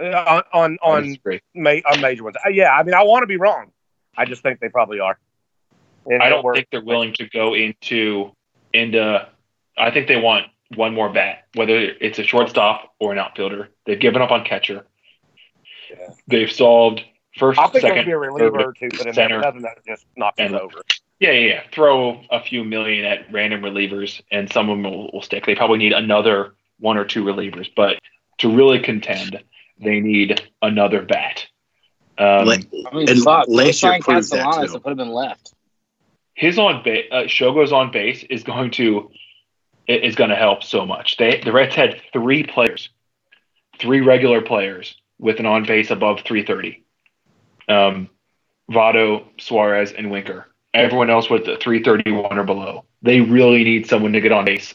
[0.00, 1.16] Uh, on on on,
[1.54, 2.34] ma- on major ones.
[2.44, 3.70] Uh, yeah, I mean I want to be wrong.
[4.16, 5.16] I just think they probably are.
[6.06, 8.32] And I don't think they're willing to go into
[8.72, 9.28] into.
[9.76, 13.68] I think they want one more bat, whether it's a shortstop or an outfielder.
[13.86, 14.86] They've given up on catcher.
[15.90, 16.10] Yeah.
[16.26, 17.02] They've solved
[17.38, 19.40] first, I think second, be a reliever third, or two put in center.
[19.40, 20.82] but nothing that just knocks us And- over.
[21.20, 21.62] Yeah, yeah, yeah.
[21.72, 25.46] Throw a few million at random relievers, and some of them will, will stick.
[25.46, 27.98] They probably need another one or two relievers, but
[28.38, 29.42] to really contend,
[29.80, 31.44] they need another bat.
[32.18, 34.76] Um, La- I mean, And fuck, last year that, Castellanos too.
[34.76, 35.54] it would have been left.
[36.34, 39.16] his on base, uh, Shogo's on base is going to i-
[39.88, 41.16] is going to help so much.
[41.16, 42.90] They the Reds had three players,
[43.78, 46.84] three regular players with an on base above 330.
[47.68, 48.08] Um,
[48.70, 50.46] Votto, Suarez, and Winker.
[50.74, 52.84] Everyone else with the 331 or below.
[53.02, 54.74] They really need someone to get on base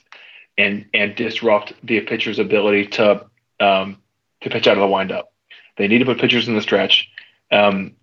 [0.58, 3.26] and and disrupt the pitcher's ability to
[3.60, 3.98] um,
[4.42, 5.32] to pitch out of the windup.
[5.78, 7.10] They need to put pitchers in the stretch.
[7.52, 7.94] Um,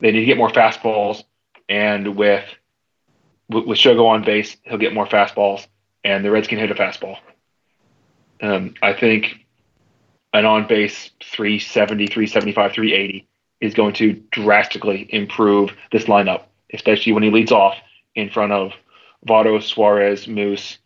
[0.00, 1.22] they need to get more fastballs,
[1.68, 2.44] and with
[3.48, 5.66] with, with Shogo on base, he'll get more fastballs,
[6.04, 7.18] and the Reds can hit a fastball.
[8.40, 9.46] Um, I think
[10.32, 13.28] an on base 370, 375, 380
[13.60, 17.76] is going to drastically improve this lineup, especially when he leads off
[18.14, 18.72] in front of
[19.26, 20.78] Votto, Suarez, Moose,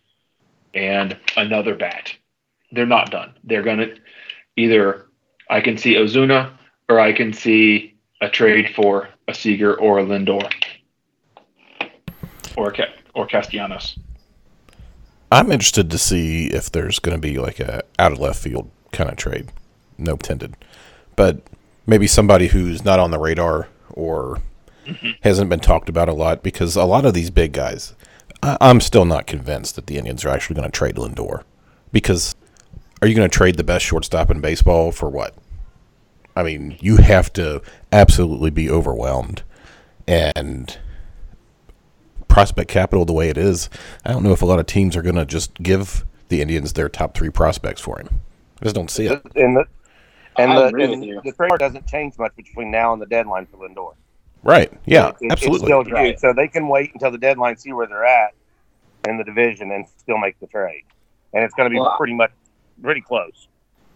[0.75, 2.15] and another bat.
[2.73, 3.35] They're not done.
[3.45, 3.97] They're going to
[4.57, 5.07] either,
[5.49, 6.53] I can see Ozuna
[6.89, 10.51] or I can see a trade for a Seager or a Lindor
[12.57, 12.75] or
[13.15, 13.99] or Castellanos.
[15.31, 18.71] I'm interested to see if there's going to be like a out of left field
[18.93, 19.51] kind of trade,
[19.99, 20.55] no intended,
[21.17, 21.41] but
[21.87, 24.41] maybe somebody who's not on the radar or
[24.85, 25.11] mm-hmm.
[25.23, 27.95] hasn't been talked about a lot because a lot of these big guys,
[28.43, 31.43] I, I'm still not convinced that the Indians are actually going to trade Lindor.
[31.93, 32.35] Because
[33.01, 35.35] are you going to trade the best shortstop in baseball for what?
[36.35, 37.63] I mean, you have to
[37.93, 39.43] absolutely be overwhelmed.
[40.07, 40.77] And
[42.37, 43.71] prospect capital the way it is,
[44.05, 46.75] I don't know if a lot of teams are going to just give the Indians
[46.75, 48.21] their top three prospects for him.
[48.61, 49.23] I just don't see it.
[49.35, 49.65] And the
[50.37, 53.47] And I the, agree and the trade doesn't change much between now and the deadline
[53.47, 53.95] for Lindor.
[54.43, 54.71] Right.
[54.85, 55.09] Yeah.
[55.09, 55.73] It- it- absolutely.
[55.73, 55.95] It's still.
[55.95, 56.21] Right.
[56.21, 58.35] So they can wait until the deadline, see where they're at
[59.09, 60.85] in the division, and still make the trade.
[61.33, 62.33] And it's going to be Well, pretty much
[62.83, 63.49] pretty close.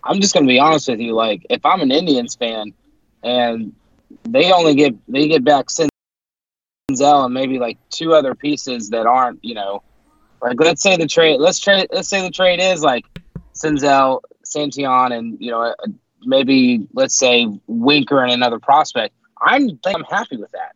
[0.02, 1.12] I'm just gonna be honest with you.
[1.12, 2.72] Like, if I'm an Indians fan,
[3.22, 3.74] and
[4.24, 5.68] they only get they get back
[6.94, 9.82] Senzel and maybe like two other pieces that aren't, you know,
[10.42, 11.38] like let's say the trade.
[11.40, 11.88] Let's trade.
[11.92, 13.04] Let's say the trade is like
[13.54, 15.74] Senzel, Santillan, and you know uh,
[16.22, 19.14] maybe let's say Winker and another prospect.
[19.40, 20.72] I'm I'm happy with that.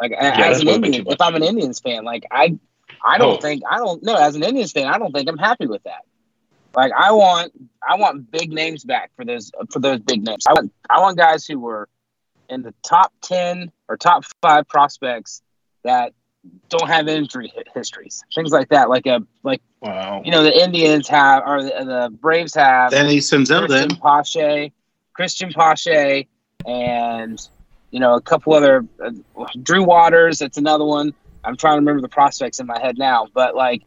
[0.00, 2.58] Like Yeah, as an a little bit Indian, if I'm an Indians fan, like I,
[3.04, 3.40] I don't Oh.
[3.40, 4.14] think I don't know.
[4.16, 6.02] As an Indians fan, I don't think I'm happy with that.
[6.74, 7.52] Like I want
[7.86, 10.44] I want big names back for those for those big names.
[10.48, 11.88] I want I want guys who were
[12.48, 15.42] in the top ten or top five prospects
[15.84, 16.12] that
[16.68, 18.88] don't have injury histories, things like that.
[18.90, 20.22] Like a like Wow.
[20.24, 23.88] you know the Indians have or the, the Braves have Then he sends out Cristian
[23.88, 23.96] then.
[23.96, 24.72] Pache,
[25.18, 26.26] Cristian Pache,
[26.66, 27.38] and
[27.90, 29.10] you know a couple other uh,
[29.62, 30.38] Drew Waters.
[30.38, 31.12] That's another one.
[31.44, 33.82] I'm trying to remember the prospects in my head now, but like,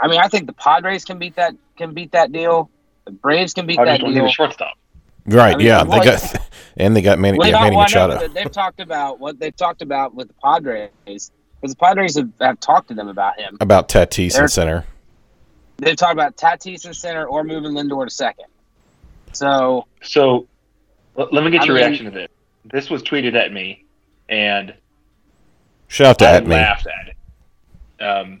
[0.00, 2.70] I mean, I think the Padres can beat that can beat that deal.
[3.04, 4.26] The Braves can beat I that don't need deal.
[4.26, 4.74] a shortstop.
[5.28, 5.54] Right.
[5.54, 5.84] I mean, yeah.
[5.84, 8.28] They got and they got Manny, Well, yeah, Manny well, I know Machado.
[8.28, 11.30] They've talked about what they've talked about with the Padres because
[11.62, 13.56] the Padres have, have talked to them about him.
[13.60, 14.84] About Tatis They're- in center.
[15.78, 18.46] They've talked about Tatis and center or moving Lindor to second.
[19.32, 20.46] So So
[21.16, 22.28] l- let me get I your mean- reaction to this.
[22.64, 23.84] This was tweeted at me,
[24.28, 24.74] and
[25.86, 26.50] Shout out to I at me.
[26.56, 28.02] laughed at it.
[28.04, 28.40] Um,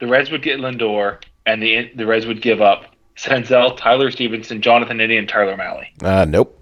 [0.00, 2.84] the Reds would get Lindor, and the the Reds would give up
[3.16, 5.86] Senzel, Tyler Stephenson, Jonathan India, and Tyler Mahle.
[6.02, 6.58] Uh, nope.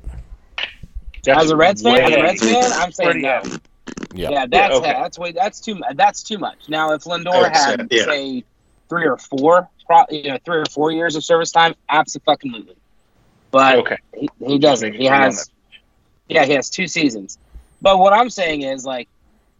[1.27, 3.43] as a Reds fan, as a Reds fan, I'm saying no.
[4.14, 4.31] Yeah.
[4.31, 4.93] Yeah, that's okay.
[4.93, 6.69] that's way that's too that's too much.
[6.69, 8.05] Now, if Lindor had say, yeah.
[8.05, 8.45] say
[8.88, 12.77] three or four, pro, you know, three or four years of service time, absolutely.
[13.51, 13.97] But Okay.
[14.17, 14.95] he, he doesn't.
[14.95, 15.51] He has,
[16.29, 17.38] yeah, he has two seasons.
[17.83, 19.09] But what I'm saying is, like,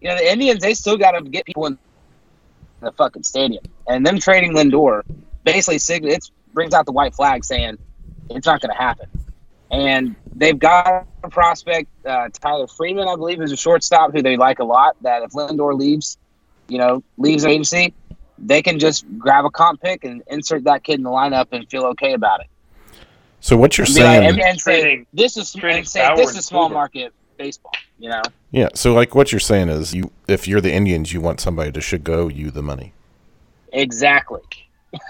[0.01, 1.79] you know, the Indians they still got to get people in
[2.81, 5.03] the fucking stadium, and them trading Lindor
[5.45, 7.77] basically sig- it brings out the white flag saying
[8.31, 9.09] it's not going to happen.
[9.71, 14.37] And they've got a prospect, uh, Tyler Freeman, I believe, is a shortstop who they
[14.37, 14.97] like a lot.
[15.03, 16.17] That if Lindor leaves,
[16.69, 17.93] you know, leaves the agency,
[18.39, 21.69] they can just grab a comp pick and insert that kid in the lineup and
[21.69, 22.47] feel okay about it.
[23.41, 24.29] So what you're And be like- saying?
[24.31, 26.75] and, and say Trading- this is trading and say this is small Kluber.
[26.75, 27.73] market baseball.
[27.99, 28.69] You know, Yeah.
[28.75, 31.81] So like what you're saying is you if you're the Indians, you want somebody to
[31.81, 32.93] should go you the money.
[33.73, 34.41] exactly.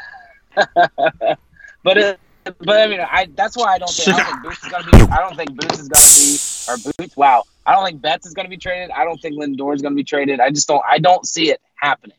[1.83, 4.65] but it, but I mean, I that's why I don't think I don't think Boots
[4.65, 5.13] is gonna be.
[5.13, 7.17] I don't think Boots is gonna be or Boots.
[7.17, 8.91] Wow, I don't think Betts is gonna be traded.
[8.91, 10.41] I don't think Lindor is gonna be traded.
[10.41, 10.83] I just don't.
[10.89, 12.17] I don't see it happening.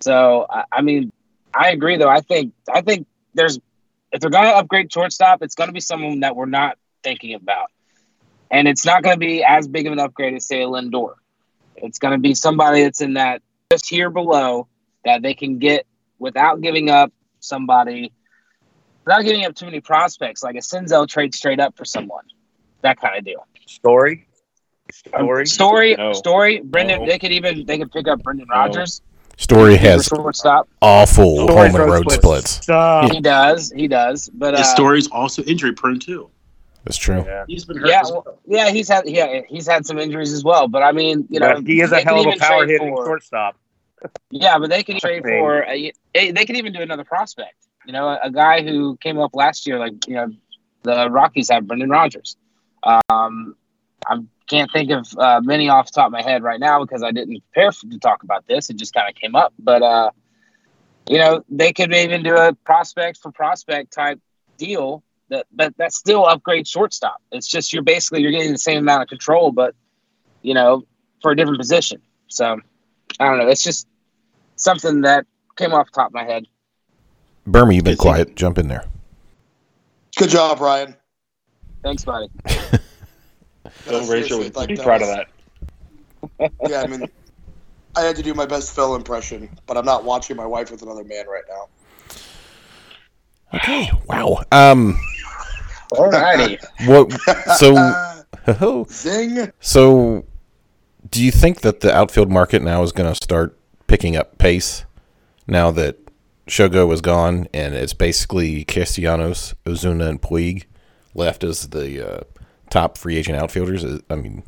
[0.00, 1.12] So I, I mean,
[1.54, 2.08] I agree though.
[2.08, 3.58] I think I think there's
[4.10, 7.70] if they're gonna upgrade shortstop, it's gonna be someone that we're not thinking about,
[8.50, 11.14] and it's not gonna be as big of an upgrade as say Lindor.
[11.76, 14.68] It's gonna be somebody that's in that just here below
[15.04, 15.86] that they can get
[16.18, 18.12] without giving up somebody,
[19.04, 22.24] without giving up too many prospects, like a Senzel trade straight up for someone,
[22.82, 23.46] that kind of deal.
[23.66, 24.26] Story.
[25.14, 25.46] Um, Story.
[25.46, 26.12] story, No.
[26.12, 26.60] story.
[26.60, 27.06] Brendan, No.
[27.06, 28.56] they could even they could pick up Brendan No.
[28.56, 29.00] Rodgers.
[29.38, 30.68] Story for has shortstop.
[30.82, 32.14] awful Story home and road splits.
[32.16, 32.50] splits.
[32.64, 33.10] Stop.
[33.12, 34.28] He does, he does.
[34.34, 36.28] But His uh, story's also injury prone too.
[36.84, 37.24] That's true.
[37.26, 37.44] Yeah.
[37.48, 37.88] He's been hurt.
[37.88, 38.38] yeah, well, well.
[38.46, 40.68] yeah, he's had yeah he's had some injuries as well.
[40.68, 43.06] But I mean, you know, But he is a hell of a power hitting for-
[43.06, 43.56] shortstop.
[44.30, 47.56] Yeah, but they could trade for a, they could even do another prospect.
[47.86, 50.28] You know, a, a guy who came up last year, like you know,
[50.82, 52.36] the Rockies have Brendan Rodgers.
[52.82, 53.56] Um,
[54.06, 57.02] I can't think of uh, many off the top of my head right now because
[57.02, 58.70] I didn't prepare for, to talk about this.
[58.70, 60.10] It just kind of came up, but uh,
[61.08, 64.20] you know, they could even do a prospect for prospect type
[64.58, 65.02] deal.
[65.28, 67.22] That but that's still upgrade shortstop.
[67.30, 69.74] It's just you're basically you're getting the same amount of control, but
[70.42, 70.84] you know,
[71.20, 72.02] for a different position.
[72.28, 72.58] So
[73.18, 73.48] I don't know.
[73.48, 73.86] It's just
[74.62, 76.46] something that came off the top of my head.
[77.46, 78.12] Bermie, you've been Good thing.
[78.12, 78.36] quiet.
[78.36, 78.84] Jump in there.
[80.16, 80.94] Good job, Ryan.
[81.82, 82.28] Thanks, buddy.
[82.44, 82.52] Bill
[83.86, 85.26] Yeah, Razor seriously, would like, be that proud of that.
[86.68, 87.08] Yeah, I mean,
[87.96, 90.82] I had to do my best Phil impression, but I'm not watching my wife with
[90.82, 91.68] another man right now.
[93.54, 93.90] Okay.
[94.06, 94.42] Wow.
[94.52, 94.98] Um.
[95.92, 96.58] Alrighty.
[96.86, 97.12] What?
[97.58, 98.84] So.
[98.88, 99.52] Zing.
[99.60, 100.24] So,
[101.10, 103.58] do you think that the outfield market now is going to start
[103.92, 104.86] picking up pace
[105.46, 105.98] now that
[106.48, 110.64] Shogo was gone and it's basically Castellanos, Ozuna, and Puig
[111.14, 112.20] left as the uh,
[112.70, 113.84] top free agent outfielders?
[114.08, 114.44] I mean,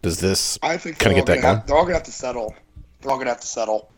[0.00, 2.04] does this I think Kinda they're all get that gonna have- they're all gonna have
[2.04, 2.54] to settle.
[3.00, 3.90] They're all gonna have to settle.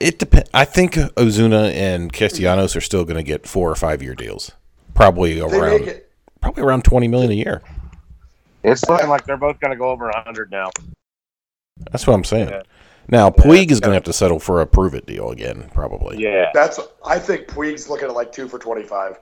[0.00, 0.48] it depend?
[0.54, 4.50] I think Ozuna and Castellanos are still going to get four or five year deals,
[4.94, 5.84] probably around.
[5.84, 7.60] get probably around twenty million a year.
[8.64, 10.70] It's looking like they're both going to go over 100 now.
[11.92, 12.48] That's what I'm saying.
[12.48, 12.62] Yeah.
[13.10, 16.18] Now Puig is going to have to settle for a prove it deal again, probably.
[16.18, 19.18] Yeah, That's I think Puig's looking at like two for twenty five.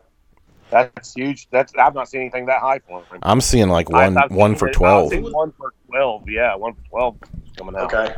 [0.71, 1.49] that's huge.
[1.51, 3.19] That's I've not seen anything that high for him.
[3.23, 5.13] I'm seeing like one I've- I've one for it- I've twelve.
[5.33, 6.29] One for 12.
[6.29, 7.17] Yeah, one for 12
[7.57, 7.95] coming out.
[7.95, 8.15] Okay.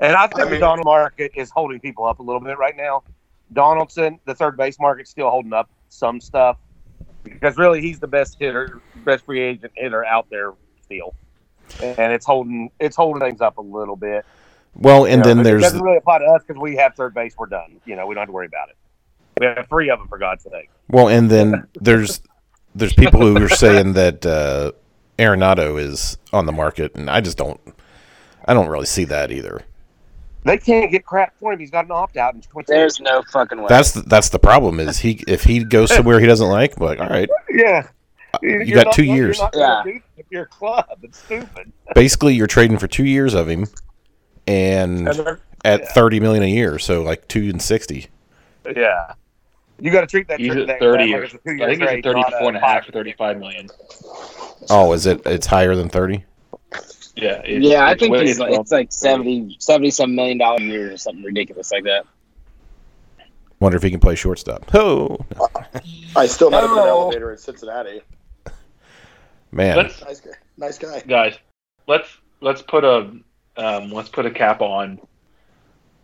[0.00, 2.76] And I think I the Donald market is holding people up a little bit right
[2.76, 3.02] now.
[3.52, 6.56] Donaldson, the third base market's still holding up some stuff
[7.24, 11.14] because really he's the best hitter, best free agent hitter out there still,
[11.82, 14.24] and it's holding it's holding things up a little bit.
[14.74, 16.94] Well, You and know, then there's it doesn't really apply to us because we have
[16.94, 17.34] third base.
[17.38, 17.80] We're done.
[17.84, 18.76] You know, we don't have to worry about it.
[19.38, 20.70] We have three of them for God's sake.
[20.88, 22.20] well, and then there's
[22.74, 24.72] there's people who are saying that uh,
[25.18, 27.60] Arenado is on the market, and I just don't
[28.44, 29.62] I don't really see that either.
[30.44, 31.58] They can't get crap for him.
[31.58, 32.64] He's got an opt out in 20.
[32.72, 33.66] There's no fucking way.
[33.68, 36.98] That's the, that's the problem is he if he goes somewhere he doesn't like, like
[36.98, 37.86] all right, yeah.
[38.42, 39.38] you You're got not- two years.
[39.54, 39.82] Yeah.
[39.84, 41.72] do that If you're club, it's stupid.
[41.94, 43.66] Basically, you're trading for two years of him,
[44.50, 45.92] and And at yeah.
[45.92, 48.08] thirty million a year, so like two and sixty.
[48.74, 49.14] Yeah.
[49.78, 50.38] You got to treat that.
[50.38, 52.60] He's at 30 that or like it's a I think he's at 34 and a
[52.60, 53.68] half or 35 million.
[54.68, 55.22] Oh, is it?
[55.24, 56.24] It's higher than thirty.
[57.16, 57.40] Yeah.
[57.44, 60.92] It's, yeah, I think it's like, well- it's like 70, 70 some million dollar year
[60.92, 62.04] or something ridiculous like that.
[63.58, 64.74] Wonder if he can play shortstop.
[64.74, 65.18] Oh
[66.16, 68.00] I still met him in an elevator in Cincinnati.
[69.52, 70.30] man, Let's Nice guy.
[70.56, 71.00] Nice guy.
[71.06, 71.38] guys,
[71.86, 72.08] let's
[72.40, 73.10] let's put a
[73.56, 75.00] um, let's put a cap on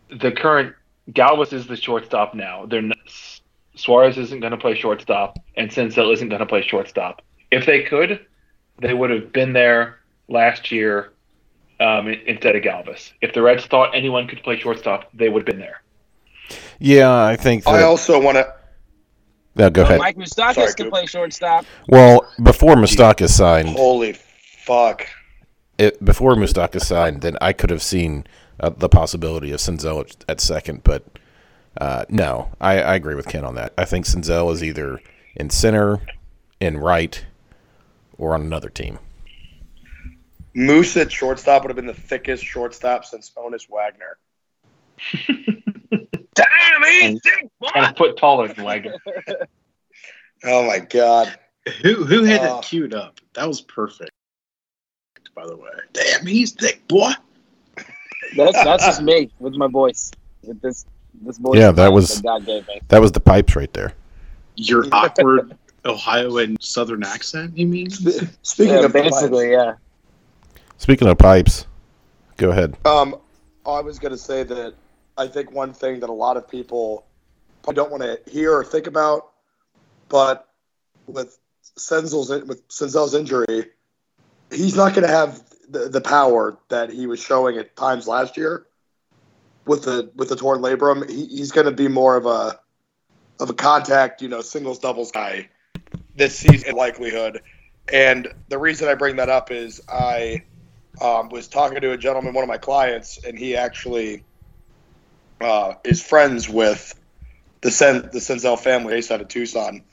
[0.09, 0.75] the current.
[1.11, 2.65] Galvis is the shortstop now.
[2.65, 2.91] They're n-
[3.75, 7.21] Suarez isn't going to play shortstop, and Senzel isn't going to play shortstop.
[7.51, 8.25] If they could,
[8.79, 11.13] they would have been there last year
[11.79, 13.11] um, instead of Galvis.
[13.21, 15.81] If the Reds thought anyone could play shortstop, they would have been there.
[16.79, 17.65] yeah, I think.
[17.67, 18.53] I also want to.
[19.55, 19.99] no, go ahead.
[19.99, 20.93] Mike Moustakas Sorry, can Coop.
[20.93, 21.65] play shortstop.
[21.87, 24.13] Well, before Moustakas signed, Holy
[24.65, 25.07] fuck!
[25.77, 28.25] It, before Moustakas signed, then I could have seen
[28.59, 31.03] uh, the possibility of Senzel at, at second, but
[31.79, 33.73] uh, no, I, I agree with Ken on that.
[33.77, 34.99] I think Senzel is either
[35.35, 36.01] in center,
[36.59, 37.23] in right,
[38.17, 38.97] or on another team.
[40.55, 44.17] Moose at shortstop would have been the thickest shortstop since Honus Wagner.
[45.27, 48.95] Damn, he's sick, And a foot taller than Wagner.
[50.43, 51.35] Oh my god!
[51.81, 53.19] Who who had Uh, that queued up?
[53.33, 54.11] That was perfect.
[55.37, 57.11] By the way, damn, he's thick, boy.
[58.35, 60.09] That's that's just me with my voice.
[60.43, 60.87] With this
[61.21, 61.59] this voice.
[61.59, 62.81] Yeah, that was- God gave me.
[62.87, 63.93] That was the pipes right there.
[64.55, 67.55] Your awkward Ohio and Southern accent.
[67.55, 67.91] You mean?
[67.91, 69.75] Speaking Yeah, of basically, yeah.
[70.79, 71.67] Speaking of pipes,
[72.37, 72.75] go ahead.
[72.85, 73.17] Um,
[73.63, 74.73] I was going to say that
[75.19, 77.05] I think one thing that a lot of people
[77.61, 79.33] probably don't want to hear or think about,
[80.09, 80.49] but
[81.05, 81.37] with
[81.77, 83.67] Senzel's with Senzel's injury,
[84.51, 88.37] he's not going to have the, the power that he was showing at times last
[88.37, 88.65] year
[89.65, 91.09] with the with the torn labrum.
[91.09, 92.59] He, he's going to be more of a
[93.39, 95.49] of a contact, you know, singles doubles guy
[96.15, 97.41] this season, likelihood.
[97.91, 100.43] And the reason I bring that up is I
[100.99, 104.23] um, was talking to a gentleman, one of my clients, and he actually
[105.39, 106.99] uh, is friends with
[107.61, 109.83] the Sen- the Senzel family based out of Tucson,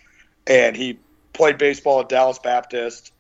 [0.47, 0.99] and he
[1.33, 3.13] played baseball at Dallas Baptist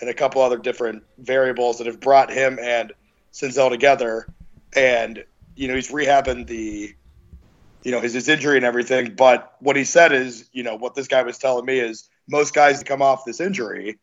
[0.00, 2.92] and a couple other different variables that have brought him and
[3.32, 4.26] Senzel together.
[4.74, 5.24] And
[5.56, 6.94] you know, he's rehabbing the,
[7.82, 9.14] you know, his his injury and everything.
[9.14, 12.54] But what he said is, you know, what this guy was telling me is most
[12.54, 13.98] guys that come off this injury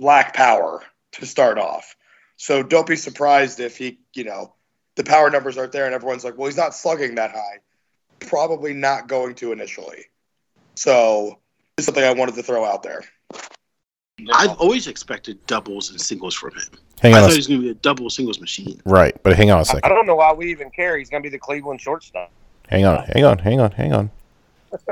[0.00, 0.82] lack power
[1.12, 1.96] to start off.
[2.36, 4.54] So don't be surprised if he, you know,
[4.94, 7.60] the power numbers aren't there and everyone's like, well, he's not slugging that high.
[8.20, 10.04] Probably not going to initially.
[10.74, 11.38] So
[11.76, 13.04] it's something I wanted to throw out there.
[14.34, 16.62] I've always expected doubles and singles from him.
[17.02, 17.18] Hang on.
[17.18, 18.80] I on, thought he was going to be a double singles machine.
[18.86, 19.14] right?
[19.22, 19.84] But hang on a I second.
[19.84, 20.96] I don't know why we even care.
[20.96, 22.30] He's going to be the Cleveland shortstop.
[22.68, 24.10] Hang on, hang on, hang on, hang on.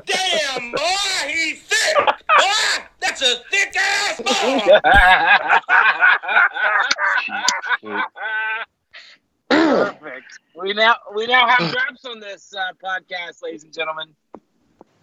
[0.07, 1.97] Damn, boy, he's thick.
[1.97, 4.79] Boy, that's a thick ass boy.
[9.49, 10.39] Perfect.
[10.55, 14.15] We now we now have drops on this uh, podcast, ladies and gentlemen.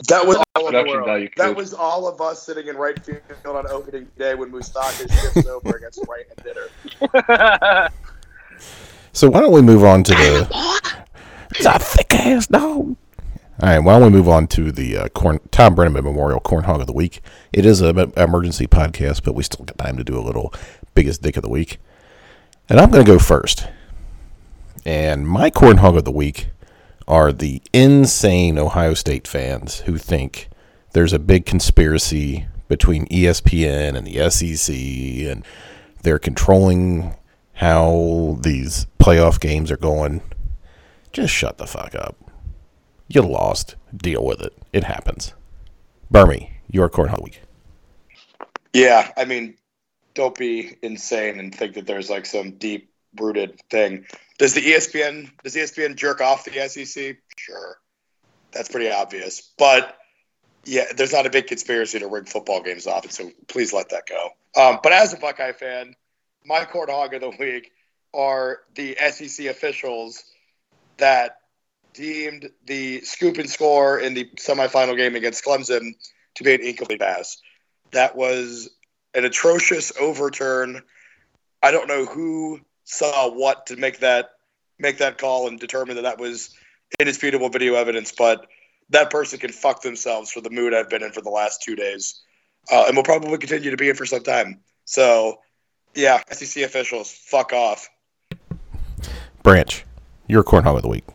[0.07, 1.05] That was all of the world.
[1.05, 5.11] value, That was all of us sitting in right field on opening day when Moustakas
[5.21, 7.89] shifts over against right and hitter.
[9.13, 10.83] So why don't we move on to the?
[11.51, 12.95] It's a thick ass dog.
[12.95, 12.95] All
[13.61, 16.79] right, why don't we move on to the uh, corn Tom Brennan Memorial Corn Hog
[16.79, 17.21] of the Week?
[17.51, 20.53] It is an emergency podcast, but we still got time to do a little
[20.95, 21.77] biggest dick of the week.
[22.69, 23.67] And I'm going to go first.
[24.85, 26.47] And my corn hog of the week
[27.11, 30.47] are the insane Ohio State fans who think
[30.93, 34.73] there's a big conspiracy between ESPN and the SEC,
[35.29, 35.43] and
[36.03, 37.13] they're controlling
[37.55, 40.21] how these playoff games are going.
[41.11, 42.15] Just shut the fuck up.
[43.09, 43.75] You lost.
[43.93, 44.53] Deal with it.
[44.71, 45.33] It happens.
[46.09, 47.41] Bermie, your cornhole week.
[48.71, 49.55] Yeah, I mean,
[50.13, 54.05] don't be insane and think that there's like some deep rooted thing.
[54.37, 57.17] Does the ESPN does ESPN jerk off the SEC?
[57.37, 57.77] Sure,
[58.51, 59.51] that's pretty obvious.
[59.57, 59.97] But
[60.65, 63.89] yeah, there's not a big conspiracy to rig football games off it, so please let
[63.89, 64.29] that go.
[64.59, 65.95] Um, but as a Buckeye fan,
[66.45, 67.71] my corn hog of the week
[68.13, 70.23] are the SEC officials
[70.97, 71.37] that
[71.93, 75.93] deemed the scoop and score in the semifinal game against Clemson
[76.35, 77.37] to be an incomplete pass.
[77.91, 78.69] That was
[79.13, 80.81] an atrocious overturn.
[81.61, 82.59] I don't know who
[82.91, 84.31] saw what to make that
[84.77, 86.49] make that call and determine that that was
[86.99, 88.47] indisputable video evidence, but
[88.89, 91.75] that person can fuck themselves for the mood I've been in for the last two
[91.75, 92.21] days,
[92.71, 94.59] uh, and will probably continue to be in for some time.
[94.85, 95.39] So,
[95.95, 97.87] yeah, SEC officials, fuck off.
[99.43, 99.85] Branch,
[100.27, 101.05] your cornhole of the week.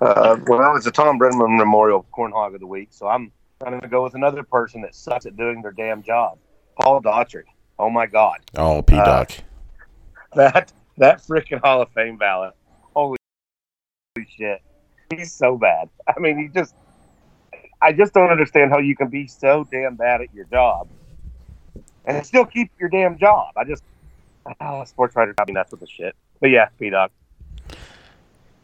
[0.00, 3.32] Uh, well, it's a Tom Brennan Memorial Corn Hog of the Week, so I'm
[3.64, 6.38] going to go with another person that sucks at doing their damn job.
[6.78, 7.48] Paul Daugherty.
[7.78, 9.32] Oh my God, Oh, P Doc.
[10.36, 12.54] That that freaking Hall of Fame ballot.
[12.94, 13.18] Holy
[14.36, 14.62] shit,
[15.10, 15.88] he's so bad.
[16.08, 16.74] I mean, he just.
[17.82, 20.88] I just don't understand how you can be so damn bad at your job
[22.06, 23.52] and still keep your damn job.
[23.56, 23.82] I just.
[24.60, 26.14] Oh, sports writer got me nuts with the shit.
[26.40, 27.10] But yeah, P Doc.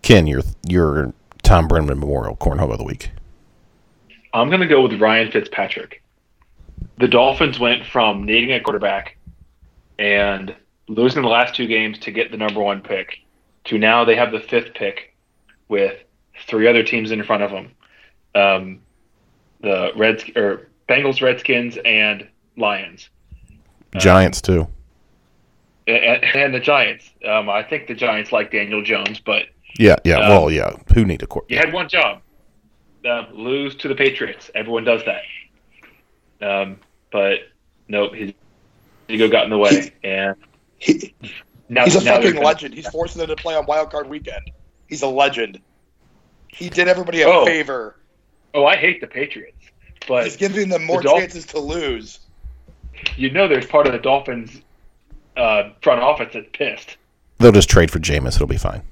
[0.01, 1.13] Ken, your your
[1.43, 3.11] Tom Brennan Memorial cornhole of the week.
[4.33, 6.03] I'm going to go with Ryan Fitzpatrick.
[6.99, 9.19] The Dolphins went from needing a quarterback
[9.99, 10.55] and
[10.89, 13.19] losing the last two games to get the number one pick
[13.65, 15.15] to now they have the fifth pick
[15.69, 15.99] with
[16.47, 17.71] three other teams in front of them.
[18.35, 18.81] Um,
[19.61, 22.27] the Reds or Bengals, Redskins, and
[22.57, 23.09] Lions,
[23.97, 24.67] Giants too.
[25.87, 27.11] and, and the Giants.
[27.25, 29.45] Um, I think the Giants like Daniel Jones, but
[29.79, 30.17] Yeah, yeah.
[30.17, 30.73] Um, well, yeah.
[30.95, 31.45] Who need a court?
[31.49, 32.21] you had one job:
[33.09, 34.51] uh, lose to the Patriots.
[34.55, 35.23] Everyone does that.
[36.45, 36.79] Um,
[37.13, 37.41] but
[37.89, 38.33] nope, his
[39.09, 40.35] ego got in the way, and
[40.83, 41.15] He,
[41.69, 42.75] now he's a now fucking gonna- legend.
[42.75, 44.51] He's forcing them to play on wild card weekend.
[44.89, 45.61] He's a legend.
[46.49, 47.45] He did everybody a Oh.
[47.47, 47.97] favor.
[48.53, 49.65] Oh, I hate the Patriots,
[50.09, 52.19] but He's giving them more the Dolph- chances to lose.
[53.17, 54.61] you know there's part of the Dolphins
[55.37, 56.97] uh, front office that's pissed.
[57.39, 58.35] They'll just trade for Jameis.
[58.35, 58.83] It'll be fine.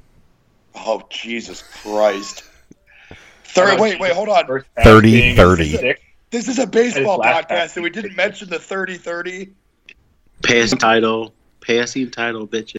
[0.75, 2.45] Oh Jesus Christ!
[3.45, 4.47] Third, wait, wait, hold on.
[4.47, 5.77] First 30, being 30.
[5.77, 6.01] sick.
[6.31, 9.51] This is a baseball podcast, and we didn't mention the 30-30.
[10.43, 12.77] Passing title, passing title, bitches.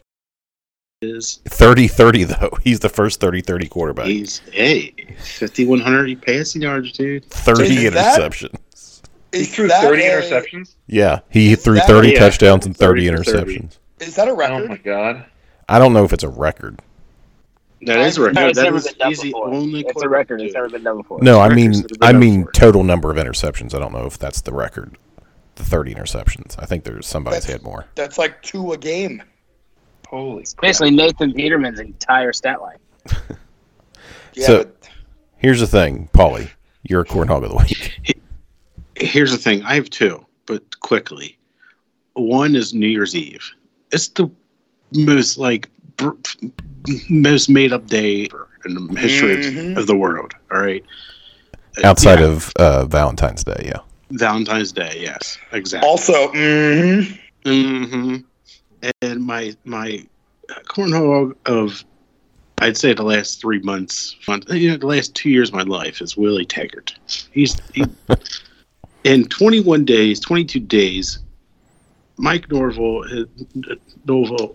[1.02, 2.56] 30-30, though.
[2.62, 4.06] He's the first 30-30 quarterback.
[4.06, 7.24] He's hey, fifty one hundred passing yards, dude.
[7.30, 9.02] 30 Is that- interceptions.
[9.32, 10.74] He threw that 30 a- interceptions.
[10.86, 13.54] Yeah, he threw that- 30 Yeah, touchdowns and 30 30 for 30.
[13.58, 13.78] interceptions.
[14.00, 14.68] Is that a Oh record?
[14.68, 15.24] my god!
[15.68, 16.80] I don't know if it's a record.
[17.82, 18.34] That is a record.
[18.36, 19.48] No, it's that never is, been done he's the before.
[19.54, 20.38] only It's a quarterback record.
[20.40, 20.62] to It's do it.
[20.62, 21.18] never been done before.
[21.22, 22.52] No, I Records mean that have been I done mean before.
[22.52, 23.74] total number of interceptions.
[23.74, 24.96] I don't know if that's the record.
[25.56, 26.54] The 30 interceptions.
[26.58, 27.86] I think there's somebody's That's- had more.
[27.94, 29.22] That's like two a game.
[30.08, 30.60] Holy crap!
[30.62, 32.78] Basically, Nathan Peterman's entire stat line.
[34.34, 34.88] Yeah, So- but
[35.36, 36.48] Here's the thing, Paulie.
[36.84, 38.16] You're a cornhog of the week.
[38.96, 39.62] Here's the thing.
[39.64, 41.36] I have two, but quickly.
[42.14, 43.42] One is New Year's Eve.
[43.90, 44.30] It's the
[44.94, 46.12] most like br-
[47.10, 48.28] most made up day
[48.64, 49.72] in the history Mhm.
[49.72, 50.32] of, of the world.
[50.52, 50.84] All right.
[51.84, 53.80] Outside yeah, of uh, Valentine's Day, yeah.
[54.12, 55.88] Valentine's Day, yes, exactly.
[55.88, 57.18] also, mhm.
[57.44, 58.16] hmm
[59.00, 60.06] And my my
[60.66, 61.84] cornhole of
[62.58, 64.14] I'd say the last three months,
[64.50, 66.94] you know, the last two years of my life is Willie Taggart.
[67.32, 67.84] He's he,
[69.04, 71.18] in 21 days, 22 days.
[72.18, 74.54] Mike Norville, uh, Norville,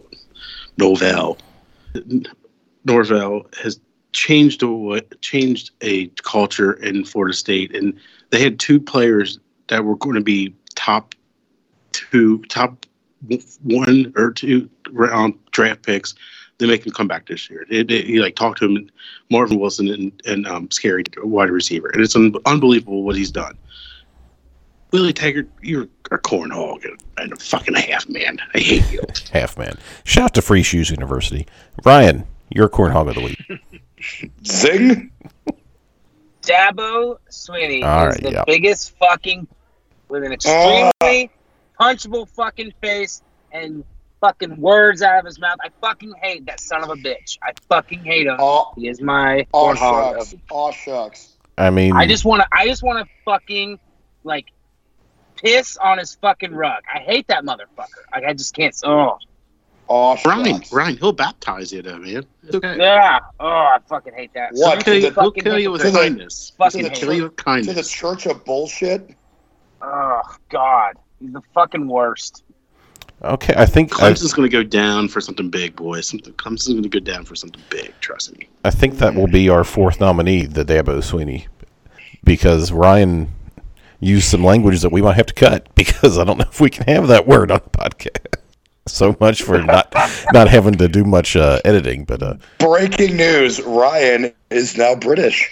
[0.79, 1.37] Novell,
[2.85, 3.79] Norvell has
[4.13, 7.99] changed a changed a culture in Florida State, and
[8.29, 11.15] they had two players that were going to be top
[11.91, 12.85] two, top
[13.63, 16.15] one or two round draft picks.
[16.59, 17.65] They make him come back this year.
[17.69, 18.89] It, it- he like talked to him,
[19.29, 23.57] Marvin Wilson and, and um, scary wide receiver, and it's un- unbelievable what he's done.
[24.91, 28.39] Willie Taggart, you're a cornhog and, and a fucking half man.
[28.55, 29.01] I hate you.
[29.33, 29.77] Half man.
[30.05, 31.45] Shout out to Free Shoes University.
[31.83, 33.61] Ryan, you're a cornhog of the week.
[34.45, 35.11] zing.
[36.41, 38.43] Dabo Swinney All is right, the yeah.
[38.47, 39.47] biggest fucking
[40.09, 40.33] with an ah.
[40.33, 41.31] extremely
[41.79, 43.83] punchable fucking face and
[44.21, 45.57] fucking words out of his mouth.
[45.63, 47.37] I fucking hate that son of a bitch.
[47.41, 48.37] I fucking hate him.
[48.39, 50.33] Aw, He is my aw cornhog shucks.
[50.33, 51.33] of Aw shucks.
[51.57, 52.47] I mean, I just want to.
[52.51, 53.79] I just want to fucking
[54.23, 54.47] like
[55.35, 56.83] piss on his fucking rug.
[56.93, 58.03] I hate that motherfucker.
[58.11, 58.75] Like, I just can't.
[58.83, 59.17] Oh,
[59.89, 60.73] Oh, Ryan, shucks.
[60.73, 62.25] Ryan, he'll baptize you though, man.
[62.43, 62.75] It's okay.
[62.77, 63.19] yeah.
[63.39, 64.51] Oh, I fucking hate that.
[64.53, 64.73] What?
[64.73, 66.51] He'll kill you, he'll Fucking kill you with kindness.
[66.57, 69.15] Fucking He'll kill you with To the church of bullshit.
[69.81, 72.43] Oh God, he's the fucking worst.
[73.23, 76.07] Okay, I think Clemson's going to go down for something big, boys.
[76.07, 77.93] Something Clemson's going to go down for something big.
[77.99, 78.47] Trust me.
[78.63, 81.47] I think that will be our fourth nominee, the Dabo Swinney,
[82.23, 83.31] because Ryan
[83.99, 86.69] used some language that we might have to cut because I don't know if we
[86.69, 88.35] can have that word on the podcast.
[88.87, 89.93] So much for not
[90.31, 95.51] not having to do much uh, editing, but uh, Breaking news: Ryan is now British.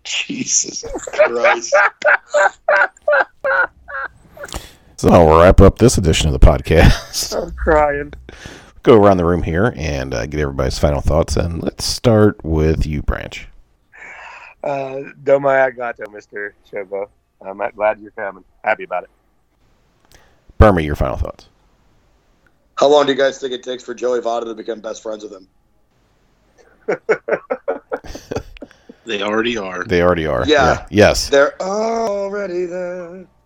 [0.04, 1.74] Jesus Christ!
[4.96, 7.36] so I'll wrap up this edition of the podcast.
[7.36, 8.14] I'm crying.
[8.82, 12.86] Go around the room here and uh, get everybody's final thoughts, and let's start with
[12.86, 13.46] you, Branch.
[14.64, 16.52] Uh, Domai Agato, Mr.
[16.70, 17.08] Shogo.
[17.42, 18.44] I'm glad you're coming.
[18.64, 19.10] Happy about it.
[20.58, 21.48] Bermie, your final thoughts.
[22.76, 25.22] How long do you guys think it takes for Joey Votto to become best friends
[25.22, 25.48] with him?
[29.10, 29.82] They already are.
[29.82, 30.44] They already are.
[30.46, 30.86] Yeah.
[30.88, 31.28] Yes.
[31.28, 33.26] They're already there.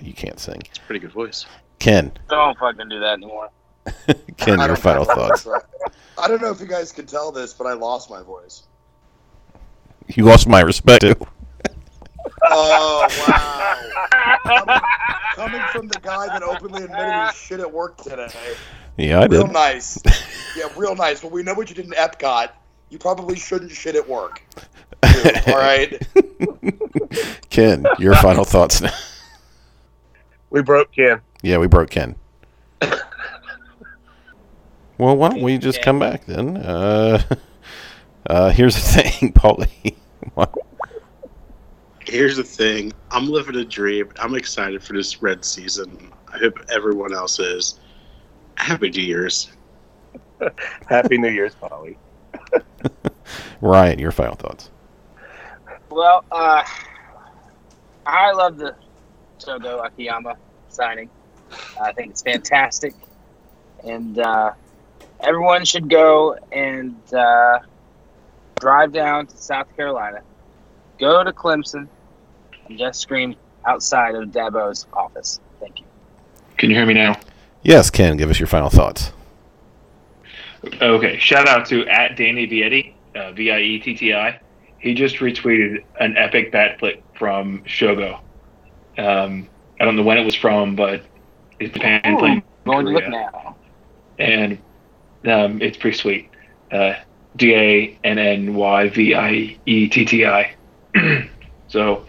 [0.00, 0.60] You can't sing.
[0.68, 1.46] It's a pretty good voice.
[1.78, 3.50] Ken, Don't fucking do that anymore.
[4.36, 5.14] Ken, your final know.
[5.14, 5.46] thoughts.
[6.18, 8.64] I don't know if you guys can tell this, but I lost my voice.
[10.08, 11.14] You lost my respect too.
[12.44, 14.40] Oh wow!
[14.44, 14.80] coming,
[15.36, 18.28] coming from the guy that openly admitted his shit at work today.
[18.96, 19.36] Yeah, I Real did.
[19.36, 20.02] Real nice.
[20.56, 21.20] Yeah, real nice.
[21.20, 22.50] But we know what you did in Epcot.
[22.92, 24.42] You probably shouldn't shit at work.
[25.02, 26.06] Dude, all right.
[27.48, 28.92] Ken, your final thoughts now.
[30.50, 31.18] We broke Ken.
[31.42, 32.14] Yeah, we broke Ken.
[32.82, 32.98] well,
[35.16, 36.58] why don't we just come back then?
[36.58, 37.22] Uh,
[38.26, 39.96] uh, here's the thing, Paulie.
[42.00, 42.92] Here's the thing.
[43.10, 44.12] I'm living a dream.
[44.20, 46.12] I'm excited for this red season.
[46.30, 47.80] I hope everyone else is.
[48.56, 49.50] Happy New Year's.
[50.86, 51.96] Happy New Year's, Paulie.
[53.60, 54.70] Ryan, your final thoughts.
[55.90, 56.64] Well, uh,
[58.06, 58.74] I love the
[59.38, 60.36] Shogo Akiyama
[60.68, 61.10] signing.
[61.80, 62.94] I think it's fantastic,
[63.84, 64.52] and uh,
[65.20, 67.58] everyone should go and uh,
[68.58, 70.22] drive down to South Carolina,
[70.98, 71.88] go to Clemson,
[72.68, 73.36] and just scream
[73.66, 75.40] outside of Dabo's office.
[75.60, 75.86] Thank you.
[76.56, 77.18] Can you hear me now?
[77.62, 79.12] Yes, Ken, give us your final thoughts.
[80.80, 81.18] Okay.
[81.18, 84.40] Shout out to at Danny Vietti, uh, V I E T T I.
[84.78, 88.20] He just retweeted an epic bat flip from Shogo.
[88.98, 89.48] Um,
[89.80, 91.02] I don't know when it was from, but
[91.60, 93.56] it's Japan playing Going to look now.
[94.18, 94.58] and
[95.24, 96.30] um, it's pretty sweet.
[96.70, 96.94] Uh,
[97.36, 100.54] D A N N Y V I E T T I.
[101.68, 102.04] So,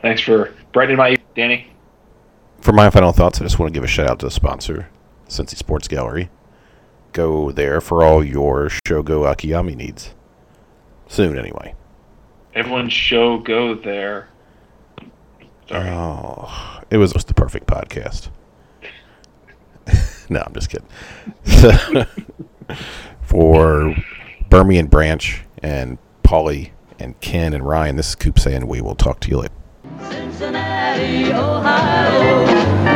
[0.00, 1.70] thanks for brightening my evening, Danny.
[2.62, 4.88] For my final thoughts, I just want to give a shout out to the sponsor,
[5.28, 6.30] Cincy Sports Gallery.
[7.16, 10.14] Go there for all your Shogo Akiyami needs.
[11.08, 11.74] Soon, anyway.
[12.54, 14.28] Everyone, show go there.
[15.66, 15.88] Sorry.
[15.88, 18.28] Oh, it was just the perfect podcast.
[20.28, 20.86] no, I'm just kidding.
[23.22, 23.96] For
[24.50, 28.94] Bermie and Branch and Paulie and Ken and Ryan, this is Coop saying we will
[28.94, 29.54] talk to you later.
[30.10, 32.95] Cincinnati, Ohio.